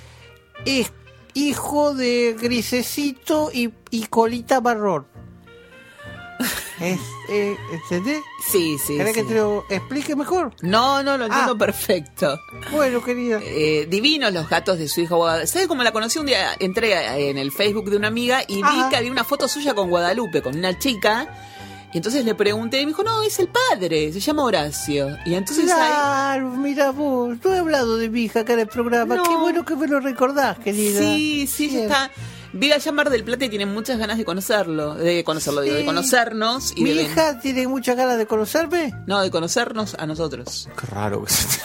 [0.64, 0.92] Es
[1.34, 5.06] hijo de grisecito y, y colita marrón.
[6.80, 8.22] Es, eh, ¿Entendés?
[8.50, 8.96] Sí, sí.
[8.96, 9.20] ¿Querés sí.
[9.20, 10.54] que te lo explique mejor?
[10.62, 11.58] No, no, lo entiendo Ah.
[11.58, 12.40] perfecto.
[12.72, 13.38] Bueno, querida.
[13.42, 15.46] Eh, divinos los gatos de su hija Guadalupe.
[15.46, 16.56] ¿Sabes cómo la conocí un día?
[16.58, 19.90] Entré en el Facebook de una amiga y vi que había una foto suya con
[19.90, 21.28] Guadalupe, con una chica.
[21.92, 25.16] Y entonces le pregunté y me dijo, no, es el padre, se llama Horacio.
[25.26, 25.90] Y entonces ahí...
[25.90, 27.36] Claro, mira vos.
[27.44, 29.16] No he hablado de mi hija acá en el programa.
[29.16, 29.22] No.
[29.24, 31.00] Qué bueno que me lo recordás, querida.
[31.00, 32.10] Sí, sí, ella está.
[32.52, 35.74] vive allá en Mar del Plata y tiene muchas ganas de conocerlo, de conocerlo, digo,
[35.74, 38.94] de conocernos y Mi de hija tiene muchas ganas de conocerme.
[39.08, 40.68] no, de conocernos a nosotros.
[40.80, 41.60] Qué raro que se-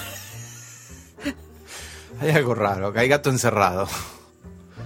[2.20, 3.88] Hay algo raro, que hay gato encerrado.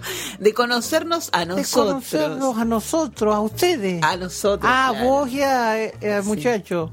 [0.39, 1.85] De conocernos a De nosotros.
[1.87, 4.01] conocernos a nosotros, a ustedes.
[4.03, 4.71] A nosotros.
[4.73, 5.07] ah, claro.
[5.07, 6.91] vos y a- eh, al muchacho.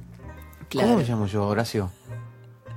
[0.68, 0.88] Claro.
[0.88, 1.90] ¿Cómo me llamo yo, Horacio?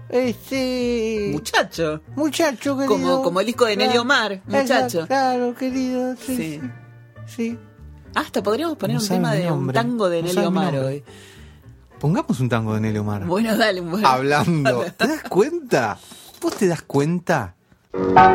[0.10, 1.30] Este.
[1.32, 2.02] Muchacho.
[2.16, 2.88] muchacho querido.
[2.88, 4.74] Como- como el disco de Nelly Omar, muchacho.
[4.74, 6.16] Exacto, Claro, querido.
[6.16, 6.36] Sí.
[6.36, 6.36] Sí.
[6.36, 6.62] Sí.
[7.36, 7.58] sí.
[8.16, 11.04] Hasta podríamos poner No un tema de un tango de No Nelly Omar hoy.
[12.00, 13.26] Pongamos un tango de Nelly Omar.
[13.26, 14.08] Bueno, dale, bueno.
[14.08, 14.86] Hablando.
[14.98, 16.00] ¿Te das cuenta?
[16.42, 17.56] ¿Vos te das cuenta?
[17.92, 18.30] Soy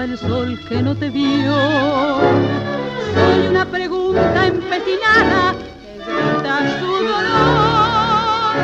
[0.00, 1.54] ¿Dónde estaba el sol que no te vio?
[3.14, 8.56] Soy una pregunta empecinada que grita su dolor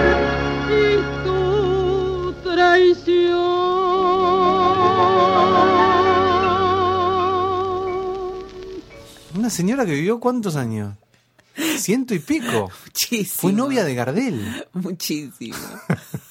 [0.73, 3.37] y tu traición.
[9.35, 10.97] Una señora que vivió cuántos años?
[11.77, 12.71] Ciento y pico.
[12.87, 13.41] Muchísimo.
[13.43, 14.67] Fue novia de Gardel.
[14.73, 15.59] Muchísimo.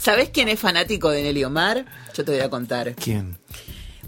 [0.00, 1.84] ¿Sabés quién es fanático de Nelly Omar?
[2.14, 2.94] Yo te voy a contar.
[2.94, 3.38] ¿Quién?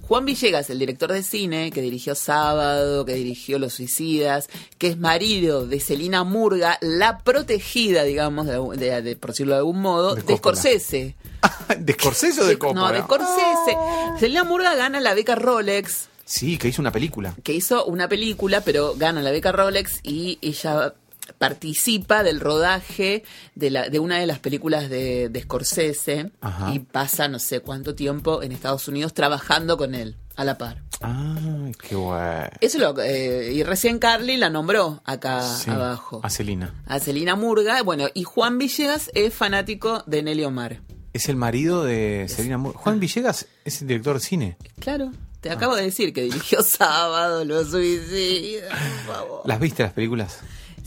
[0.03, 4.99] Juan Villegas, el director de cine, que dirigió Sábado, que dirigió Los Suicidas, que es
[4.99, 10.17] marido de Celina Murga, la protegida, digamos, de, de- de- por decirlo de algún modo,
[10.17, 10.37] De de.
[10.37, 11.15] Scorsese.
[11.79, 12.81] ¿De Scorsese o de Coppola?
[12.89, 13.77] No, de Scorsese.
[14.19, 17.35] Celina Murga gana la beca Rolex, Sí, que hizo una película.
[17.45, 20.95] que hizo una película, pero gana la beca Rolex y ella
[21.41, 23.25] participa del rodaje
[23.55, 26.75] de, la, de una de las películas de, de Scorsese Ajá.
[26.75, 30.83] y pasa no sé cuánto tiempo en Estados Unidos trabajando con él, a la par.
[31.01, 32.51] Ay, qué guay.
[32.61, 36.21] Eso lo, eh, y recién Carly la nombró acá Sí, abajo.
[36.23, 36.75] A Celina.
[36.85, 40.83] A Celina Murga, bueno, y Juan Villegas es fanático de Nelly Omar.
[41.15, 44.57] Es el marido de Celina Mur- Juan Villegas es el director de cine.
[44.79, 45.19] Claro, Ah.
[45.41, 48.69] te acabo de decir que dirigió Sábado, Los Suicidas,
[49.07, 49.43] por favor.
[49.47, 50.41] ¿Las viste las películas?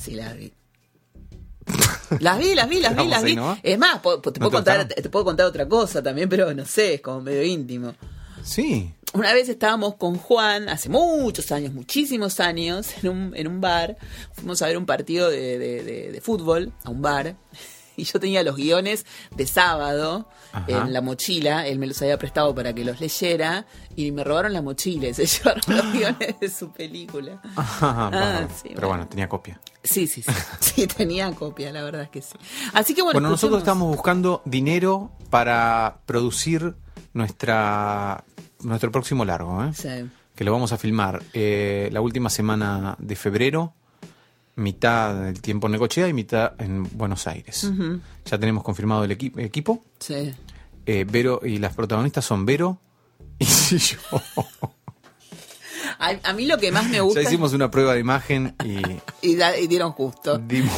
[0.04, 0.52] Sí, las vi.
[2.20, 3.38] Las vi, las vi, las vi, las vi.
[3.64, 6.28] Es más, po- po- te, ¿No puedo te contar, te puedo contar otra cosa también,
[6.30, 7.96] pero no sé, es como medio íntimo.
[8.44, 8.94] Sí.
[9.14, 13.96] Una vez estábamos con Juan, hace muchos años, muchísimos años, en un, en un bar.
[14.34, 17.36] Fuimos a ver un partido de, de- de- de fútbol, a un bar.
[17.98, 20.66] y yo tenía los guiones de sábado Ajá.
[20.68, 23.66] en la mochila, él me los había prestado para que los leyera
[23.96, 27.42] y me robaron la mochila y se llevaron los guiones de su película.
[27.56, 28.88] Ajá, sí, Pero bueno.
[28.90, 29.60] bueno, tenía copia.
[29.84, 32.36] Sí, sí, sí, sí, tenía copia, la verdad es que sí.
[32.74, 36.76] Así que bueno, Bueno, nosotros estamos buscando dinero para producir
[37.14, 38.24] nuestra
[38.62, 39.72] nuestro próximo largo, ¿eh?
[39.74, 40.10] Sí.
[40.36, 43.74] que lo vamos a filmar eh, la última semana de febrero,
[44.56, 47.70] mitad del tiempo en Necochea y mitad en Buenos Aires.
[48.26, 49.84] Ya tenemos confirmado el equi- equipo.
[50.00, 50.34] Sí.
[50.86, 52.78] Eh, Vero y las protagonistas son Vero
[53.40, 53.46] y
[53.78, 53.98] yo.
[56.00, 58.82] A, a mí lo que más me gusta ya hicimos una prueba de imagen y
[59.32, 60.38] y, da- y dieron justo.
[60.38, 60.72] dimos.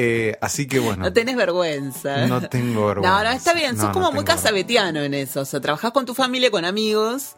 [0.00, 1.02] Eh, así que bueno.
[1.04, 2.26] No tenés vergüenza.
[2.28, 3.18] No tengo vergüenza.
[3.18, 3.76] No, no, está bien.
[3.76, 5.40] Sos no como muy casabetiano en eso.
[5.40, 7.34] O sea, trabajás con tu familia, con amigos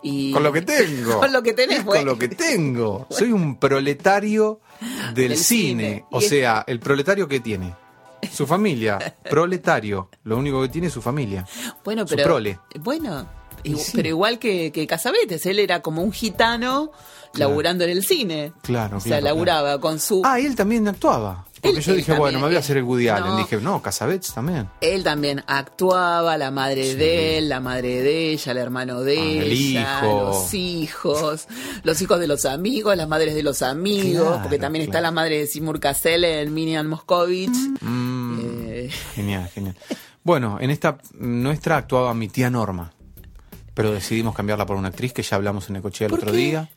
[0.00, 0.30] y...
[0.32, 1.18] Con lo que tengo.
[1.18, 2.02] Con lo que tenés, bueno.
[2.02, 3.06] Con lo que tengo.
[3.10, 4.60] Soy un proletario
[5.12, 5.82] del, Del cine.
[5.84, 6.04] cine.
[6.12, 7.74] O sea, el proletario que tiene.
[8.32, 8.98] Su familia.
[9.28, 10.08] Proletario.
[10.22, 11.44] Lo único que tiene es su familia.
[11.84, 12.24] Bueno, Su pero...
[12.28, 12.58] prole.
[12.78, 13.26] Bueno,
[13.64, 13.92] Y igu- sí.
[13.96, 15.44] pero igual que, que Casabetes.
[15.46, 16.92] Él era como un gitano
[17.32, 17.50] Claro.
[17.50, 18.52] laburando en el cine.
[18.62, 20.22] Claro, O sea, claro, laburaba con su...
[20.24, 21.44] Ah, y él también actuaba.
[21.64, 23.26] Porque Él- yo él dije, bueno, me voy a hacer el Woody Allen.
[23.30, 23.36] no.
[23.38, 24.68] Dije, no, Casabets también.
[24.80, 26.96] Él también actuaba, la madre Sí.
[26.96, 30.24] de él, la madre de ella, el hermano de Ah, el ella, hijo.
[30.30, 31.48] los hijos,
[31.82, 35.10] los hijos de los amigos, las madres de los amigos, Claro, porque también está la
[35.10, 37.50] madre de Simur Cassel, el Minian Moscovich.
[37.80, 38.38] Mm,
[38.76, 39.76] Eh, Genial, genial.
[40.22, 42.92] Bueno, en esta nuestra actuaba mi tía Norma.
[43.72, 46.36] Pero decidimos cambiarla por una actriz que ya hablamos en el ¿Por otro qué?
[46.36, 46.68] día.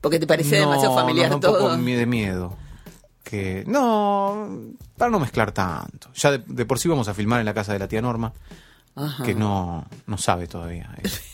[0.00, 1.58] porque te parecía No, demasiado familiar da un todo.
[1.60, 2.56] poco mi- de miedo.
[3.22, 4.48] Que no,
[4.96, 6.10] para no mezclar tanto.
[6.14, 8.32] Ya de, de por sí vamos a filmar en la casa de la tía Norma,
[8.94, 9.24] Ajá.
[9.24, 10.90] que no, no sabe todavía.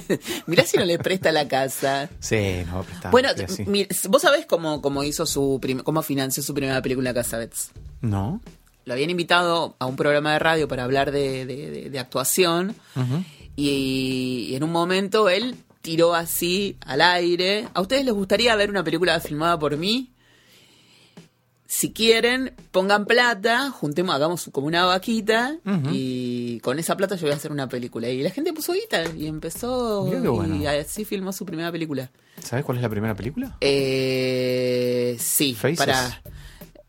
[0.47, 2.09] Mirá si no le presta la casa.
[2.21, 3.11] Sí, no va a prestar.
[3.11, 3.29] bueno,
[3.73, 7.71] y vos sabés cómo, cómo hizo su cómo financió su primera película Casabets.
[8.01, 8.41] No.
[8.85, 12.75] Lo habían invitado a un programa de radio para hablar de, de- de- de actuación.
[12.97, 13.25] Ujú.
[13.57, 17.67] Y, en un momento él tiró así al aire.
[17.75, 20.11] ¿A ustedes les gustaría ver una película filmada por mí?
[21.71, 25.59] Si quieren, pongan plata, juntemos, hagamos como una vaquita
[25.93, 28.09] y con esa plata yo voy a hacer una película.
[28.09, 30.57] Y la gente puso guita y empezó bueno.
[30.57, 32.11] y así filmó su primera película.
[32.43, 33.59] ¿Sabes cuál es la primera película?
[33.61, 35.77] Eh, sí, Faces.
[35.79, 36.23] para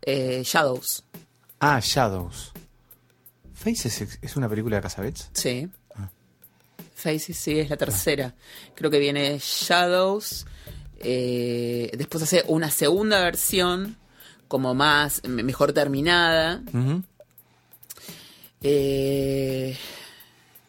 [0.00, 1.04] eh, Shadows.
[1.58, 2.52] Ah, Shadows.
[3.52, 5.28] Faces es- es una película de Casabets.
[5.34, 5.68] Sí.
[5.94, 6.08] Ah.
[6.94, 8.34] Faces, sí, es la tercera.
[8.74, 10.46] Creo que viene Shadows.
[11.02, 13.96] eh, después hace una segunda versión,
[14.50, 16.60] como más, me- mejor terminada.
[18.62, 19.76] Eh,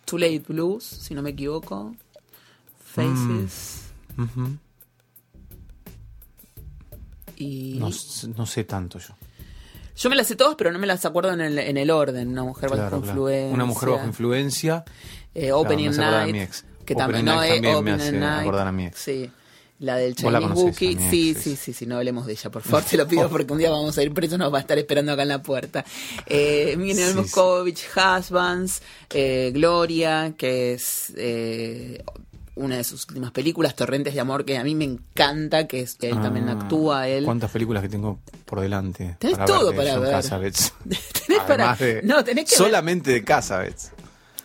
[0.05, 1.95] Too Late Blues, si no me equivoco.
[2.85, 3.85] Faces.
[4.19, 4.57] Ujú.
[7.37, 9.15] Y no, sé tanto yo.
[9.97, 12.27] yo me las sé todas, pero no me las acuerdo en el, en el orden.
[12.29, 13.07] Una mujer bajo Claro, claro.
[13.13, 13.53] influencia.
[13.55, 14.85] Una mujer bajo influencia.
[15.33, 16.51] Eh, Opening a Night.
[16.85, 18.41] Que también, no, eh, también me hace Night.
[18.41, 18.99] acordar a mi ex.
[18.99, 19.31] Sí.
[19.81, 20.77] La del Chinese ex,
[21.09, 21.85] Sí, sí, sí, sí.
[21.87, 24.13] no hablemos de ella, por favor, te lo pido porque un día vamos a ir
[24.13, 25.83] presos, nos va a estar esperando acá en la puerta.
[26.27, 32.03] Eh, Miguel Moscovich, Husbands, eh, Gloria, que es eh,
[32.53, 35.95] una de sus últimas películas, Torrentes de Amor, que a mí me encanta, que es,
[35.95, 37.25] que él también Ah, actúa él.
[37.25, 39.15] ¿Cuántas películas que tengo por delante?
[39.17, 40.53] Tenés todo de para John ver.
[41.25, 43.93] Tenés para- de- no, tenés que ver- Solamente de Cassavetes.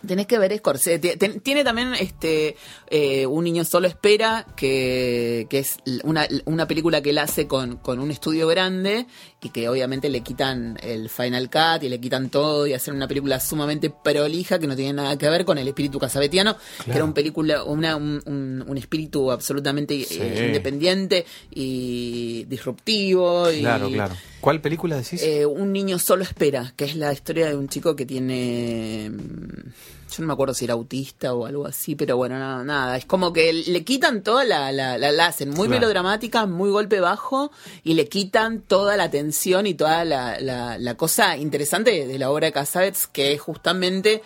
[0.05, 1.17] Tenés que ver Scorsese.
[1.17, 2.55] Tien- Tiene también este
[2.89, 7.77] eh, Un niño solo espera, que, que es una, una película que él hace con,
[7.77, 9.07] con un estudio grande
[9.41, 13.07] y que obviamente le quitan el Final Cut y le quitan todo y hacen una
[13.07, 17.03] película sumamente prolija que no tiene nada que ver con el espíritu casabetiano, que era
[17.03, 23.51] un película, una, un, un- un espíritu absolutamente eh, independiente y disruptivo.
[23.51, 24.15] y- Claro, claro.
[24.41, 25.21] ¿Cuál película decís?
[25.23, 29.09] eh, un niño solo espera, que es la historia de un chico que tiene.
[29.11, 29.71] mm,
[30.09, 32.95] Yo no me acuerdo si era autista o algo así, pero bueno, nada, nada.
[32.97, 34.71] Es como que le quitan toda la.
[34.71, 35.71] La, la, la hacen muy Claro.
[35.71, 37.51] melodramática, muy golpe bajo,
[37.83, 42.31] y le quitan toda la tensión y toda la, la, la cosa interesante de, la
[42.31, 44.21] obra de Casabets, que es justamente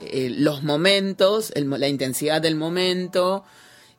[0.00, 3.44] eh, los momentos, el la intensidad del momento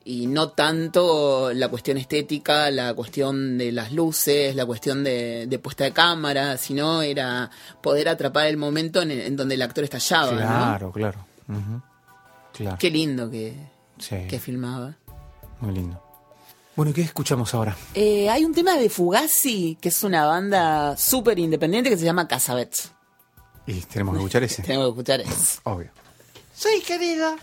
[0.04, 5.60] y no tanto la cuestión estética, la cuestión de las luces, la cuestión de, de
[5.60, 7.52] puesta de cámara, sino era
[7.82, 10.38] poder atrapar el momento en, en donde el actor estallaba, ¿no?
[10.38, 11.26] claro, claro.
[12.80, 13.54] Qué lindo que,
[14.00, 14.96] Sí, que filmaba.
[15.60, 16.02] muy lindo.
[16.78, 17.76] Bueno, ¿y qué escuchamos ahora?
[17.96, 22.28] Eh, hay un tema de Fugazi, que es una banda súper independiente que se llama
[22.28, 22.92] Casabets.
[23.66, 24.62] Y tenemos que escuchar ese.
[24.62, 25.60] Tenemos que escuchar eso.
[25.64, 25.90] Obvio.
[26.54, 27.36] Sí, querida.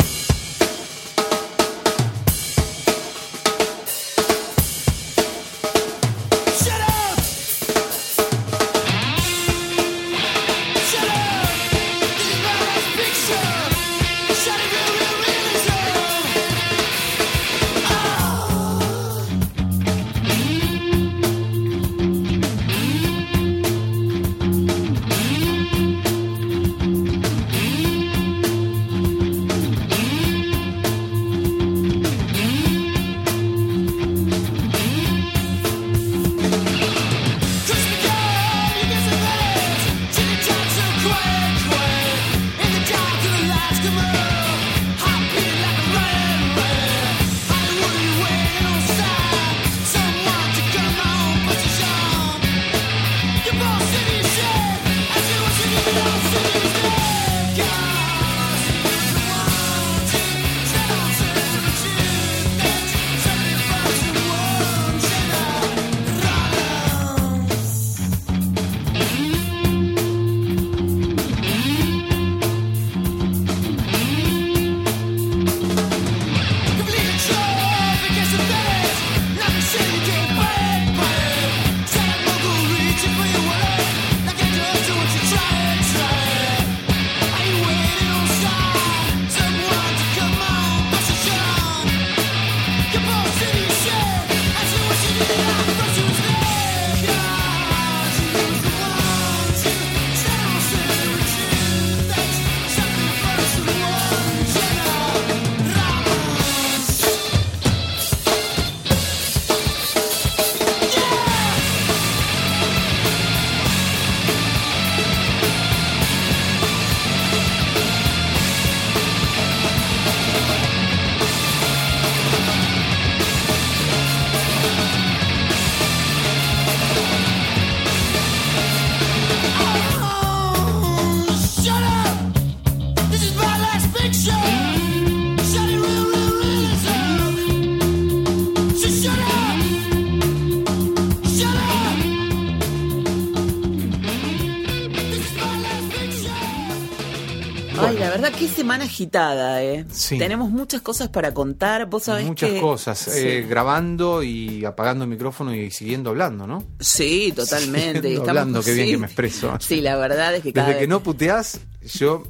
[149.05, 149.85] Agitada, ¿eh?
[149.91, 150.19] Sí.
[150.19, 151.87] Tenemos muchas cosas para contar.
[151.87, 152.99] Vos sabés Muchas que- cosas.
[152.99, 153.11] Sí.
[153.15, 156.65] eh, grabando y apagando el micrófono y siguiendo hablando, ¿no?
[156.81, 158.01] Sí, totalmente.
[158.01, 158.93] Siguiendo Estamos- hablando, qué bien sí.
[158.93, 159.57] que me expreso.
[159.61, 161.61] Sí, la verdad es que cada Desde que vez- no puteás,
[161.95, 162.23] yo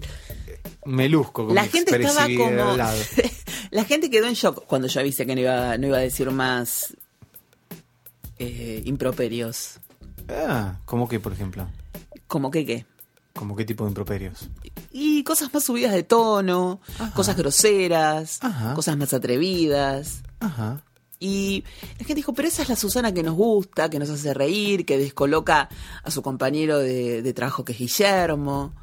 [0.49, 2.77] eh, me luzco con la gente estaba como
[3.71, 6.31] la gente quedó en shock cuando yo avisé que no iba no iba a decir
[6.31, 6.95] más
[8.39, 9.79] eh, improperios
[10.29, 11.67] Ah, ¿cómo que, por ejemplo?
[12.27, 12.87] como que qué
[13.35, 14.49] ¿Cómo qué tipo de improperios?
[15.25, 16.81] Cosas más subidas de tono
[17.15, 18.75] cosas groseras Ajá.
[18.75, 20.83] cosas más atrevidas Ajá.
[21.19, 21.65] y
[21.99, 24.85] la gente dijo, pero esa es la Susana que nos gusta, que nos hace reír,
[24.87, 25.69] que descoloca
[26.03, 28.75] a su compañero de, de trabajo que es Guillermo.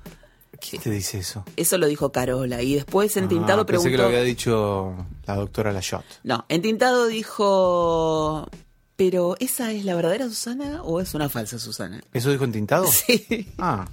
[0.59, 1.43] ¿Quién te dice eso?
[1.55, 2.61] Eso lo dijo Carola.
[2.61, 3.89] Y después en Tintado Ah, pensé preguntó...
[3.91, 6.03] que lo había dicho la doctora Lachot.
[6.23, 8.47] No, en Tintado dijo...
[8.95, 12.01] ¿Pero esa es la verdadera Susana o es una falsa Susana?
[12.13, 12.85] ¿Eso dijo en tintado?
[12.91, 13.47] Sí.
[13.57, 13.87] Ah,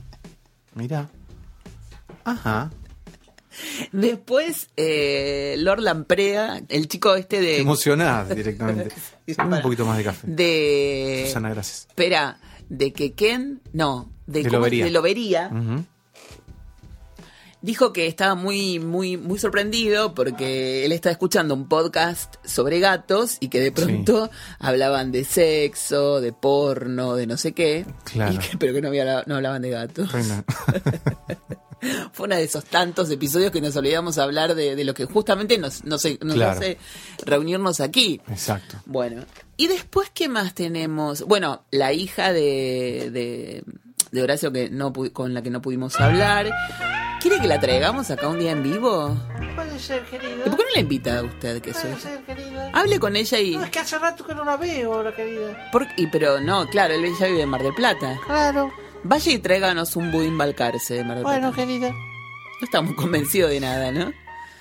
[0.75, 1.09] mira.
[2.31, 2.71] Ajá.
[3.93, 7.59] Después, eh, Lord Lamprea, el chico este de...
[7.61, 8.89] Emocionada directamente.
[9.37, 10.27] Dame un poquito más de café.
[10.29, 11.25] De...
[11.27, 11.87] Susana, gracias.
[11.89, 13.61] Espera, de que Ken...
[13.73, 14.51] No, de, De.
[14.51, 14.85] Lobería.
[14.85, 15.51] de Lobería.
[17.61, 23.37] Dijo que estaba muy, muy, muy sorprendido porque él estaba escuchando un podcast sobre gatos
[23.41, 28.33] y que de pronto hablaban de sexo, de porno, de no sé qué, Claro.
[28.35, 30.09] y que- pero que no, había- no hablaban de gatos.
[32.13, 35.59] Fue uno de esos tantos episodios que nos olvidamos hablar de, de lo que justamente
[35.59, 36.51] nos, nos, nos Claro.
[36.53, 36.79] hace
[37.25, 38.21] reunirnos aquí.
[38.29, 38.77] Exacto.
[38.87, 39.25] Bueno,
[39.57, 41.23] y después, ¿qué más tenemos?
[41.23, 43.65] Bueno, la hija de, de,
[44.13, 46.51] de Horacio que no pu- con la que no pudimos hablar.
[47.21, 49.17] ¿Quiere que la traigamos acá un día en vivo?
[49.57, 50.31] Puede ser, querida.
[50.47, 52.01] ¿Y por qué no la invita a usted, que Puede soy?
[52.01, 52.71] ser, querida.
[52.73, 53.57] Hable con ella y...
[53.57, 55.69] No, es que hace rato que no la veo, ahora, querida.
[55.73, 58.17] por- y pero no, claro, él ya vive en Mar del Plata.
[58.25, 58.71] Claro.
[59.05, 61.57] Vaya y tráiganos un budín balcarce de Mar del Bueno, Plata.
[61.57, 61.91] querida.
[61.91, 64.13] No estamos convencidos de nada, ¿no?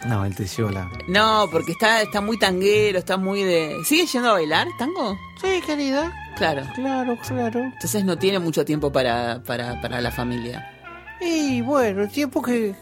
[0.06, 0.90] No, él te llevó la.
[1.08, 3.76] No, porque está, está muy tanguero, está muy de...
[3.84, 5.18] ¿Sigue yendo a bailar tango?
[5.42, 6.14] Sí, querida.
[6.38, 6.62] Claro.
[6.76, 7.60] Claro, claro.
[7.62, 10.72] Entonces no tiene mucho tiempo para, para, para la familia.
[11.20, 12.76] Y bueno, el tiempo que.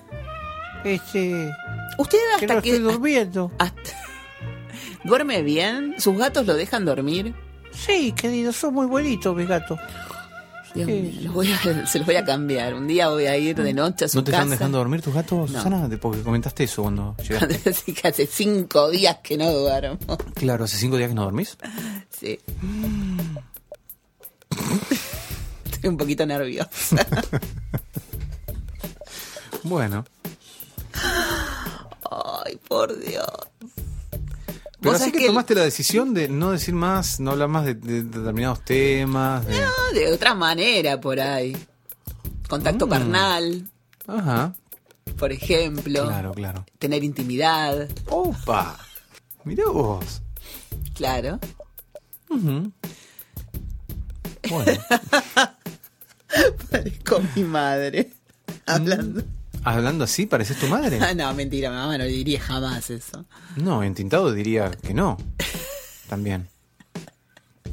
[0.84, 1.49] Este.
[1.97, 2.70] ¿Usted Que no hasta que...
[2.76, 3.49] estoy durmiendo.
[3.60, 3.80] hasta-
[5.06, 5.95] ¿Duerme bien?
[5.99, 7.34] ¿Sus gatos lo dejan dormir?
[7.72, 9.80] Sí, querido, son muy buenitos mis gatos.
[10.76, 10.93] Dios Sí.
[10.93, 12.73] mío, los voy a- se los voy a cambiar.
[12.76, 14.43] Un día voy a ir de noche a su ¿No te casa.
[14.43, 15.57] están dejando dormir tus gatos, No.
[15.57, 15.89] Susana?
[16.01, 17.69] Porque comentaste eso cuando llegaste.
[17.69, 19.97] Así que hace cinco días que no duermo.
[20.36, 21.57] claro, hace cinco días que no dormís.
[22.19, 22.39] Sí.
[25.71, 26.69] Estoy un poquito nerviosa.
[29.63, 30.05] Bueno.
[32.11, 33.26] Ay, por Dios.
[34.86, 37.73] Pero así que, el- tomaste la decisión de no decir más, no hablar más de,
[37.75, 39.45] de determinados temas.
[39.47, 41.55] de- No, de otra manera por ahí.
[42.47, 42.89] Contacto Mm.
[42.89, 43.69] carnal,
[44.07, 44.53] Ajá.
[45.17, 46.05] por ejemplo.
[46.07, 46.65] Claro, claro.
[46.79, 48.77] Tener intimidad, ¡Opa!
[49.43, 50.21] Mirá vos.
[50.93, 51.39] claro.
[52.29, 52.71] Ujú.
[54.49, 54.81] Bueno,
[56.71, 58.11] Parezco mi madre.
[58.65, 59.23] Hablando.
[59.66, 60.99] Hablando así, ¿pareces tu madre?
[61.16, 63.26] No, mentira, mi mamá no le diría jamás eso.
[63.57, 65.18] No, en Tintado diría que no.
[66.09, 66.47] También.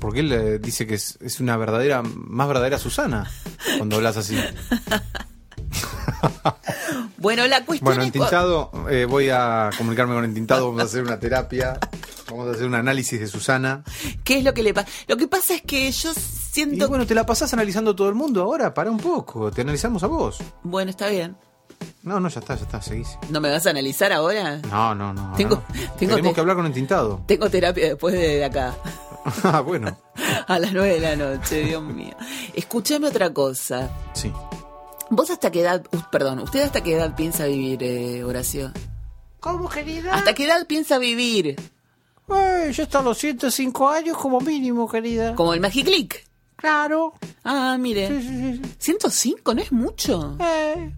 [0.00, 3.30] Porque él eh, dice que es, es una verdadera, más verdadera Susana
[3.78, 4.36] cuando hablas así.
[7.18, 10.82] Bueno, la cuestión Bueno, es en cu- Tintado eh, voy a comunicarme con Entintado, vamos
[10.82, 11.78] a hacer una terapia,
[12.28, 13.84] vamos a hacer un análisis de Susana.
[14.24, 14.88] ¿Qué es lo que le pasa?
[15.06, 16.88] Lo que pasa es que yo Y siento...
[16.88, 20.08] bueno, te la pasás analizando todo el mundo ahora, para un poco, te analizamos a
[20.08, 20.38] vos.
[20.64, 21.36] Bueno, está bien.
[22.02, 23.18] No, no, ya está, ya está, seguís.
[23.30, 24.58] ¿No me vas a analizar ahora?
[24.70, 25.32] No, no, no.
[25.36, 25.74] Tengo- no.
[25.74, 27.22] tengo Tenemos te- que hablar con Entintado.
[27.26, 28.74] Tengo terapia después de acá.
[29.44, 29.96] Ah, bueno,
[30.48, 32.12] A las nueve de la noche, Dios mío.
[32.54, 33.88] Escúchame otra cosa.
[34.14, 34.32] sí.
[35.10, 38.72] ¿Vos hasta qué edad, uh, perdón, usted hasta qué edad piensa vivir, eh, Horacio?
[39.40, 40.12] ¿Cómo, querida?
[40.14, 41.54] ¿Hasta qué edad piensa vivir?
[42.34, 45.34] Eh, yo hasta los 105 años como mínimo, querida.
[45.34, 46.24] Como el Magiclick.
[46.56, 47.12] Claro.
[47.44, 48.08] Ah, mire.
[48.08, 48.74] Sí, sí, sí.
[48.78, 50.36] 105 no es mucho.
[50.40, 50.92] Eh,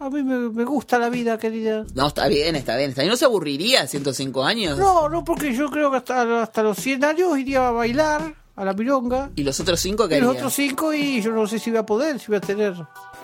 [0.00, 1.84] a mí me, me gusta la vida, querida.
[1.94, 2.90] No, está bien, está bien.
[2.90, 3.10] Está bien.
[3.10, 4.78] ¿No se aburriría a 105 años?
[4.78, 8.64] No, no, porque yo creo que hasta, hasta los 100 años iría a bailar a
[8.64, 9.30] la milonga.
[9.36, 11.78] ¿Y los otros 5 qué Y los otros 5 y yo no sé si voy
[11.78, 12.74] a poder, si voy a tener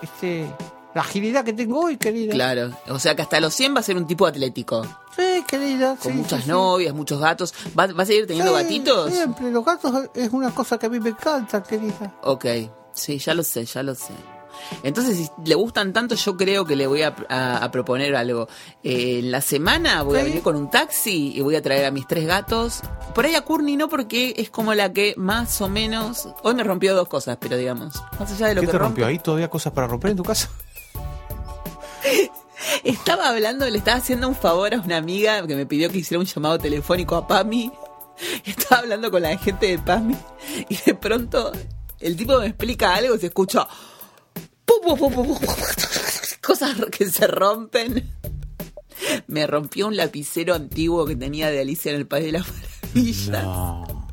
[0.03, 0.47] este
[0.95, 2.33] la agilidad que tengo hoy, querida.
[2.33, 2.70] Claro.
[2.89, 4.87] O sea que hasta los 100 va a ser un tipo atlético.
[5.16, 5.97] Sí, querida.
[5.97, 6.51] Con sí, muchas sí, sí.
[6.51, 7.53] novias, muchos gatos.
[7.77, 9.12] ¿Va, va a seguir teniendo gatitos?
[9.12, 12.14] Siempre, los gatos es una cosa que a mí me encanta, querida.
[12.22, 12.47] Ok.
[12.93, 14.12] Sí, ya lo sé, ya lo sé.
[14.82, 18.48] Entonces, si le gustan tanto, yo creo que le voy a, a- a proponer algo.
[18.82, 21.90] Eh, en la semana voy a venir con un taxi y voy a traer a
[21.90, 22.80] mis tres gatos.
[23.14, 26.28] Por ahí a Courtney no, porque es como la que más o menos...
[26.42, 29.04] Hoy me rompió dos cosas, pero digamos, más allá de lo ¿Qué que te rompió?
[29.04, 30.48] rompe- ¿Ahí todavía cosas para romper en tu casa?
[32.82, 36.18] Estaba hablando, le estaba haciendo un favor a una amiga que me pidió que hiciera
[36.20, 37.70] un llamado telefónico a PAMI.
[38.44, 40.16] Estaba hablando con la gente de PAMI
[40.68, 41.52] y de pronto
[42.00, 43.66] el tipo me explica algo y se escucha
[46.40, 48.10] cosas que se rompen.
[49.26, 53.44] Me rompió un lapicero antiguo que tenía de Alicia en el País de las Maravillas.
[53.44, 54.08] No.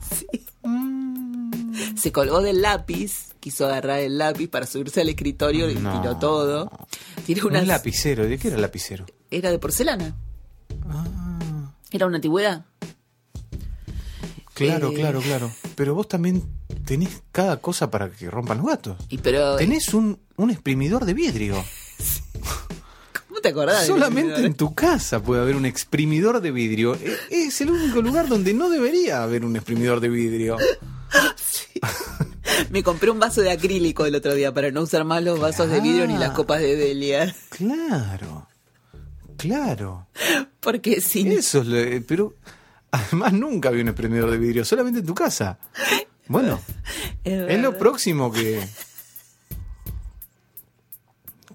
[1.97, 6.01] Se colgó del lápiz, quiso agarrar el lápiz para subirse al escritorio y No.
[6.01, 6.69] tiró todo.
[7.25, 8.25] Tiró Un lapicero.
[8.25, 9.05] ¿De qué era el lapicero?
[9.29, 10.15] Era de porcelana.
[10.89, 11.71] Ah.
[11.91, 12.65] Era una antigüedad.
[14.53, 14.93] Claro, Eh.
[14.95, 15.51] claro, claro.
[15.75, 16.43] Pero vos también
[16.85, 18.97] tenés cada cosa para que rompan los gatos.
[19.09, 21.63] Y pero Tenés un, un exprimidor de vidrio.
[23.27, 23.85] ¿cómo te acordás?
[23.87, 26.95] Solamente en tu casa puede haber un exprimidor de vidrio.
[26.95, 30.57] E- Es el único lugar donde no debería haber un exprimidor de vidrio.
[32.69, 35.69] Me compré un vaso de acrílico el otro día para no usar más los vasos
[35.69, 37.33] de vidrio ni las copas de Delia.
[37.49, 38.47] Claro.
[39.37, 40.07] Claro.
[40.59, 42.35] Porque si Eso es lo- pero
[42.91, 45.57] además nunca había un exprimidor de vidrio, solamente en tu casa.
[46.27, 46.59] Bueno,
[47.23, 48.61] es, es lo próximo que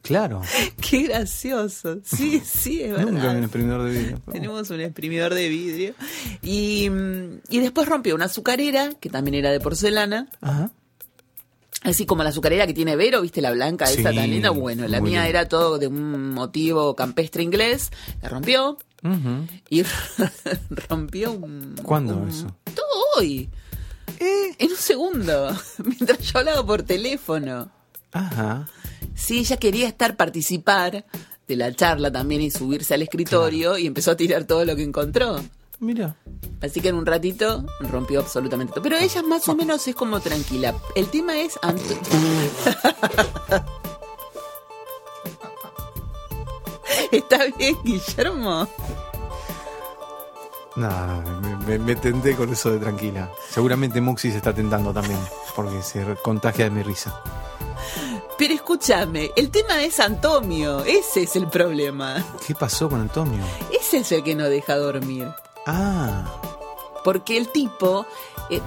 [0.03, 0.41] Claro,
[0.89, 1.99] Qué gracioso.
[2.05, 3.07] Sí, sí, es verdad.
[3.11, 4.21] nunca un exprimidor de vidrio.
[4.31, 5.95] Tenemos un exprimidor de vidrio.
[6.43, 10.29] Y, mm, y después rompió una azucarera, que también era de porcelana.
[10.41, 10.71] Ajá.
[11.83, 13.41] Así como la azucarera que tiene Vero, ¿viste?
[13.41, 14.51] La blanca esa Sí, tan linda.
[14.51, 17.91] Bueno, la mía era todo de un motivo campestre inglés.
[18.23, 18.79] La rompió.
[19.71, 19.83] Y
[20.89, 21.75] rompió un...
[21.83, 22.57] ¿Cuándo un- eso?
[22.75, 22.87] Todo
[23.19, 23.49] hoy.
[24.19, 25.57] En un segundo.
[25.85, 27.71] Mientras yo hablaba por teléfono.
[28.13, 28.69] Ajá.
[29.15, 31.05] Sí, ella quería estar, participar
[31.47, 34.83] de la charla también y subirse al escritorio y empezó a tirar todo lo que
[34.83, 35.43] encontró.
[35.79, 36.17] Mira.
[36.63, 38.83] Así que en un ratito rompió absolutamente todo.
[38.83, 40.75] Pero ella más o menos es como tranquila.
[40.95, 41.59] El tema es...
[47.13, 48.67] ¿Está bien, Guillermo?
[50.77, 51.23] No,
[51.67, 53.31] me, me- tenté con eso de tranquila.
[53.51, 55.19] Seguramente Muxi se está tentando también,
[55.55, 57.19] porque se contagia de mi risa.
[58.39, 60.85] Pero escúchame, el tema es Antonio.
[60.85, 62.23] Ese es el problema.
[62.47, 63.43] ¿Qué pasó con Antonio?
[63.73, 65.27] Ese es el que no deja dormir.
[65.67, 66.25] Ah,
[67.03, 68.05] Porque el tipo,
[68.51, 68.61] eh,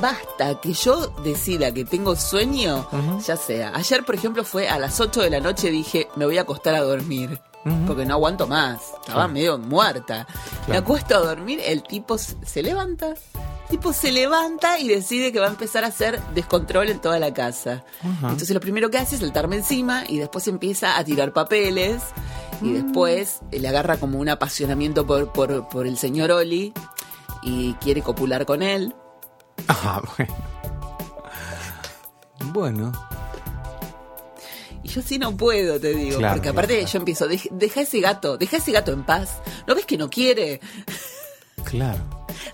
[0.00, 2.86] basta que yo decida que tengo sueño,
[3.26, 3.72] ya sea.
[3.74, 6.74] Ayer, por ejemplo, fue a las 8 de la noche, dije, me voy a acostar
[6.74, 7.38] a dormir.
[7.86, 8.80] Porque no aguanto más.
[8.82, 9.28] Estaba Claro.
[9.32, 10.26] medio muerta.
[10.68, 13.08] Me acuesto a dormir, el tipo se levanta.
[13.08, 17.18] El tipo se levanta y decide que va a empezar a hacer descontrol en toda
[17.18, 17.84] la casa.
[18.02, 22.02] Entonces lo primero que hace es saltarme encima y después empieza a tirar papeles
[22.60, 22.74] y Mm.
[22.84, 26.72] después le agarra como un apasionamiento por, por, por el señor Oli
[27.42, 28.94] y quiere copular con él.
[29.68, 30.34] ah, bueno.
[32.52, 32.92] Bueno,
[34.84, 36.18] Y yo sí no puedo, te digo.
[36.18, 36.92] Claro, porque aparte claro.
[36.92, 39.38] yo empiezo, "Dej- deja ese gato, deja ese gato en paz.
[39.66, 40.60] ¿No ves que no quiere?
[41.64, 42.04] claro.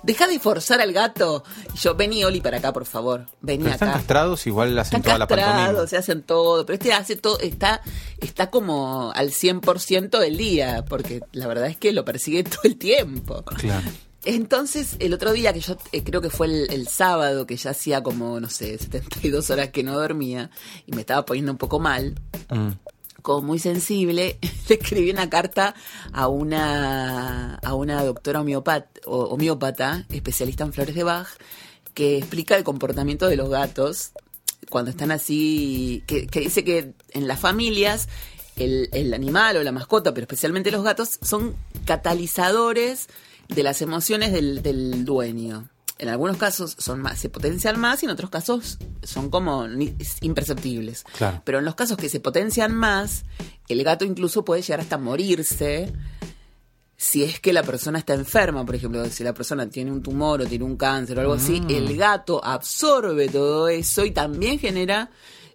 [0.03, 1.43] Deja de forzar al gato.
[1.75, 3.27] Y yo, vení Oli para acá, por favor.
[3.41, 3.99] Vení Pero están acá.
[3.99, 5.57] castrados, igual hacen Están toda la pantomima.
[5.57, 7.81] castrados, se hacen todo, pero este hace todo, está,
[8.21, 12.77] está como al 100% del día, porque la verdad es que lo persigue todo el
[12.77, 13.43] tiempo.
[13.43, 13.89] Claro.
[14.25, 17.71] Entonces, el otro día, que yo eh, creo que fue el, el sábado, que ya
[17.71, 20.51] hacía como, no sé, 72 horas que no dormía,
[20.87, 22.15] y me estaba poniendo un poco mal,
[22.51, 22.71] Mm.
[23.23, 25.75] como muy sensible, le escribí una carta
[26.13, 31.29] a una, a una doctora homeopat, o- homeópata, especialista en flores de Bach,
[31.95, 34.11] que explica el comportamiento de los gatos
[34.69, 38.09] cuando están así, que, que dice que en las familias
[38.57, 41.55] el, el animal o la mascota, pero especialmente los gatos, son
[41.87, 43.09] catalizadores
[43.55, 45.69] de las emociones del, del dueño.
[45.99, 49.67] En algunos casos son más, se potencian más y en otros casos son como
[50.23, 51.05] imperceptibles.
[51.19, 51.43] Claro.
[51.45, 53.25] Pero en los casos que se potencian más,
[53.69, 55.93] el gato incluso puede llegar hasta morirse
[56.97, 60.43] si es que la persona está enferma, por ejemplo, si la persona tiene un tumor
[60.43, 61.71] o tiene un cáncer o algo así, Mm.
[61.71, 65.11] el gato absorbe todo eso y también genera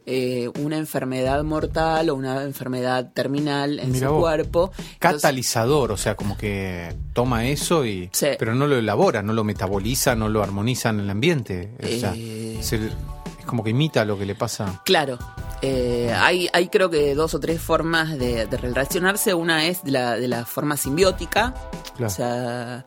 [0.05, 4.21] eh, una enfermedad mortal o una enfermedad terminal en Mirá su vos.
[4.21, 4.71] cuerpo.
[4.77, 8.09] Entonces, Catalizador, o sea, como que toma eso y.
[8.13, 8.27] Sí.
[8.37, 11.75] Pero no lo elabora, no lo metaboliza, no lo armoniza en el ambiente.
[11.83, 12.57] O sea, Eh.
[12.61, 14.81] se- es como que imita lo que le pasa.
[14.85, 15.17] Claro.
[15.61, 19.33] eh, hay, hay creo que dos o tres formas de, de relacionarse.
[19.33, 21.53] Una es de la, de la forma simbiótica.
[21.95, 22.11] Claro.
[22.11, 22.85] O sea.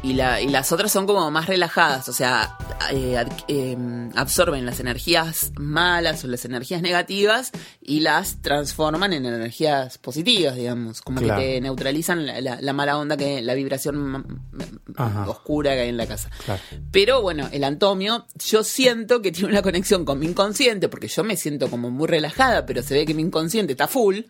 [0.00, 2.56] Y, la, y las otras son como más relajadas, o sea,
[2.92, 3.76] eh, ad- eh,
[4.14, 7.50] absorben las energías malas o las energías negativas
[7.82, 11.40] y las transforman en energías positivas, digamos, como Claro.
[11.40, 14.40] que te neutralizan la, la- la mala onda, que la vibración
[14.96, 15.28] Ajá.
[15.28, 16.30] oscura que hay en la casa.
[16.44, 16.62] Claro.
[16.92, 21.24] Pero bueno, el antomio, yo siento que tiene una conexión con mi inconsciente, porque yo
[21.24, 24.20] me siento como muy relajada, pero se ve que mi inconsciente está full.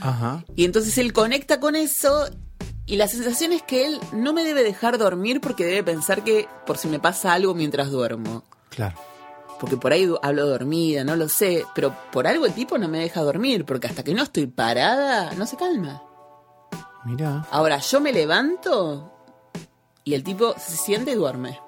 [0.00, 0.42] Ajá.
[0.56, 2.28] Y entonces él conecta con eso
[2.88, 6.48] y la sensación es que él no me debe dejar dormir porque debe pensar que
[6.64, 8.44] por si me pasa algo mientras duermo.
[8.70, 8.96] Claro.
[9.60, 13.00] Porque por ahí hablo dormida, no lo sé, pero por algo el tipo no me
[13.00, 16.02] deja dormir, porque hasta que no estoy parada, no se calma.
[17.04, 17.46] Mira.
[17.50, 19.12] Ahora yo me levanto
[20.02, 21.60] y el tipo se siente y duerme.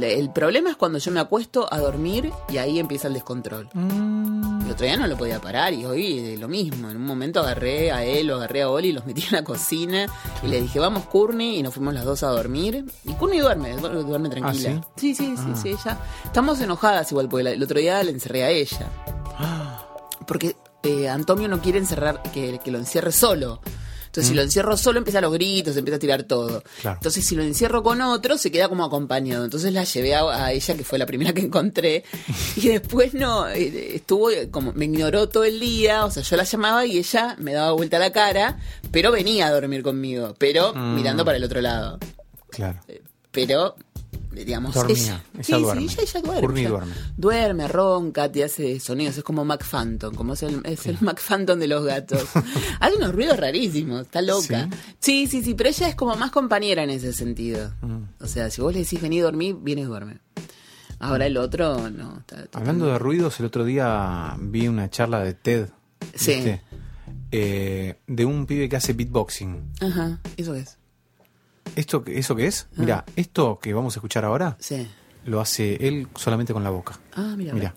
[0.00, 3.68] El problema es cuando yo me acuesto a dormir y ahí empieza el descontrol.
[3.74, 6.90] El otro día no lo podía parar y hoy lo mismo.
[6.90, 10.06] En un momento agarré a él, lo agarré a Oli, los metí en la cocina
[10.42, 12.84] y le dije, vamos Courtney, y nos fuimos las dos a dormir.
[13.04, 14.80] Y Courtney duerme, du- duerme tranquila.
[14.82, 15.14] ¿Ah, sí?
[15.14, 15.98] sí, sí, sí, ella.
[16.24, 18.90] Estamos enojadas igual, porque la- el otro día le encerré a ella.
[20.26, 23.60] Porque eh, Antonio no quiere encerrar, que, que lo encierre solo.
[24.16, 26.62] Entonces, si lo encierro solo, empieza los gritos, empieza a tirar todo.
[26.80, 26.96] Claro.
[26.96, 29.44] Entonces, si lo encierro con otro, se queda como acompañado.
[29.44, 32.04] Entonces, la llevé a, a ella, que fue la primera que encontré.
[32.56, 36.06] Y después, no, eh, estuvo eh, como, me ignoró todo el día.
[36.06, 38.58] O sea, yo la llamaba y ella me daba vuelta la cara,
[38.90, 41.98] pero venía a dormir conmigo, pero mirando para el otro lado.
[42.50, 42.80] Claro.
[43.30, 43.82] Pero, eh,
[44.44, 45.88] digamos, Dormía, ella, ella sí, duerme.
[45.88, 46.40] sí, ella, ella duerme.
[46.40, 46.94] Courtney ella duerme.
[47.16, 51.20] Duerme, ronca, te hace sonidos, es como Mac Phantom, como es el, es el Mac
[51.20, 52.24] Phantom de los gatos.
[52.80, 54.68] Hace unos ruidos rarísimos, está loca.
[54.98, 57.72] Sí, sí, sí, pero ella es como más compañera en ese sentido.
[57.82, 58.02] Mm.
[58.20, 60.18] O sea, si vos le decís vení a dormir, viene y duerme.
[60.98, 62.18] Ahora el otro, no.
[62.20, 65.68] Está, está- Hablando de ruidos, el otro día vi una charla de TED.
[66.14, 66.34] Sí.
[66.36, 66.62] ¿viste?
[67.32, 69.72] Eh, de un pibe que hace beatboxing.
[69.80, 70.78] Ajá, ¿eso es?
[71.74, 72.68] ¿Esto, ¿Eso qué es?
[72.76, 74.86] Mira, esto que vamos a escuchar ahora Sí.
[75.24, 76.98] lo hace él solamente con la boca.
[77.14, 77.52] Ah, mira.
[77.52, 77.74] Mira.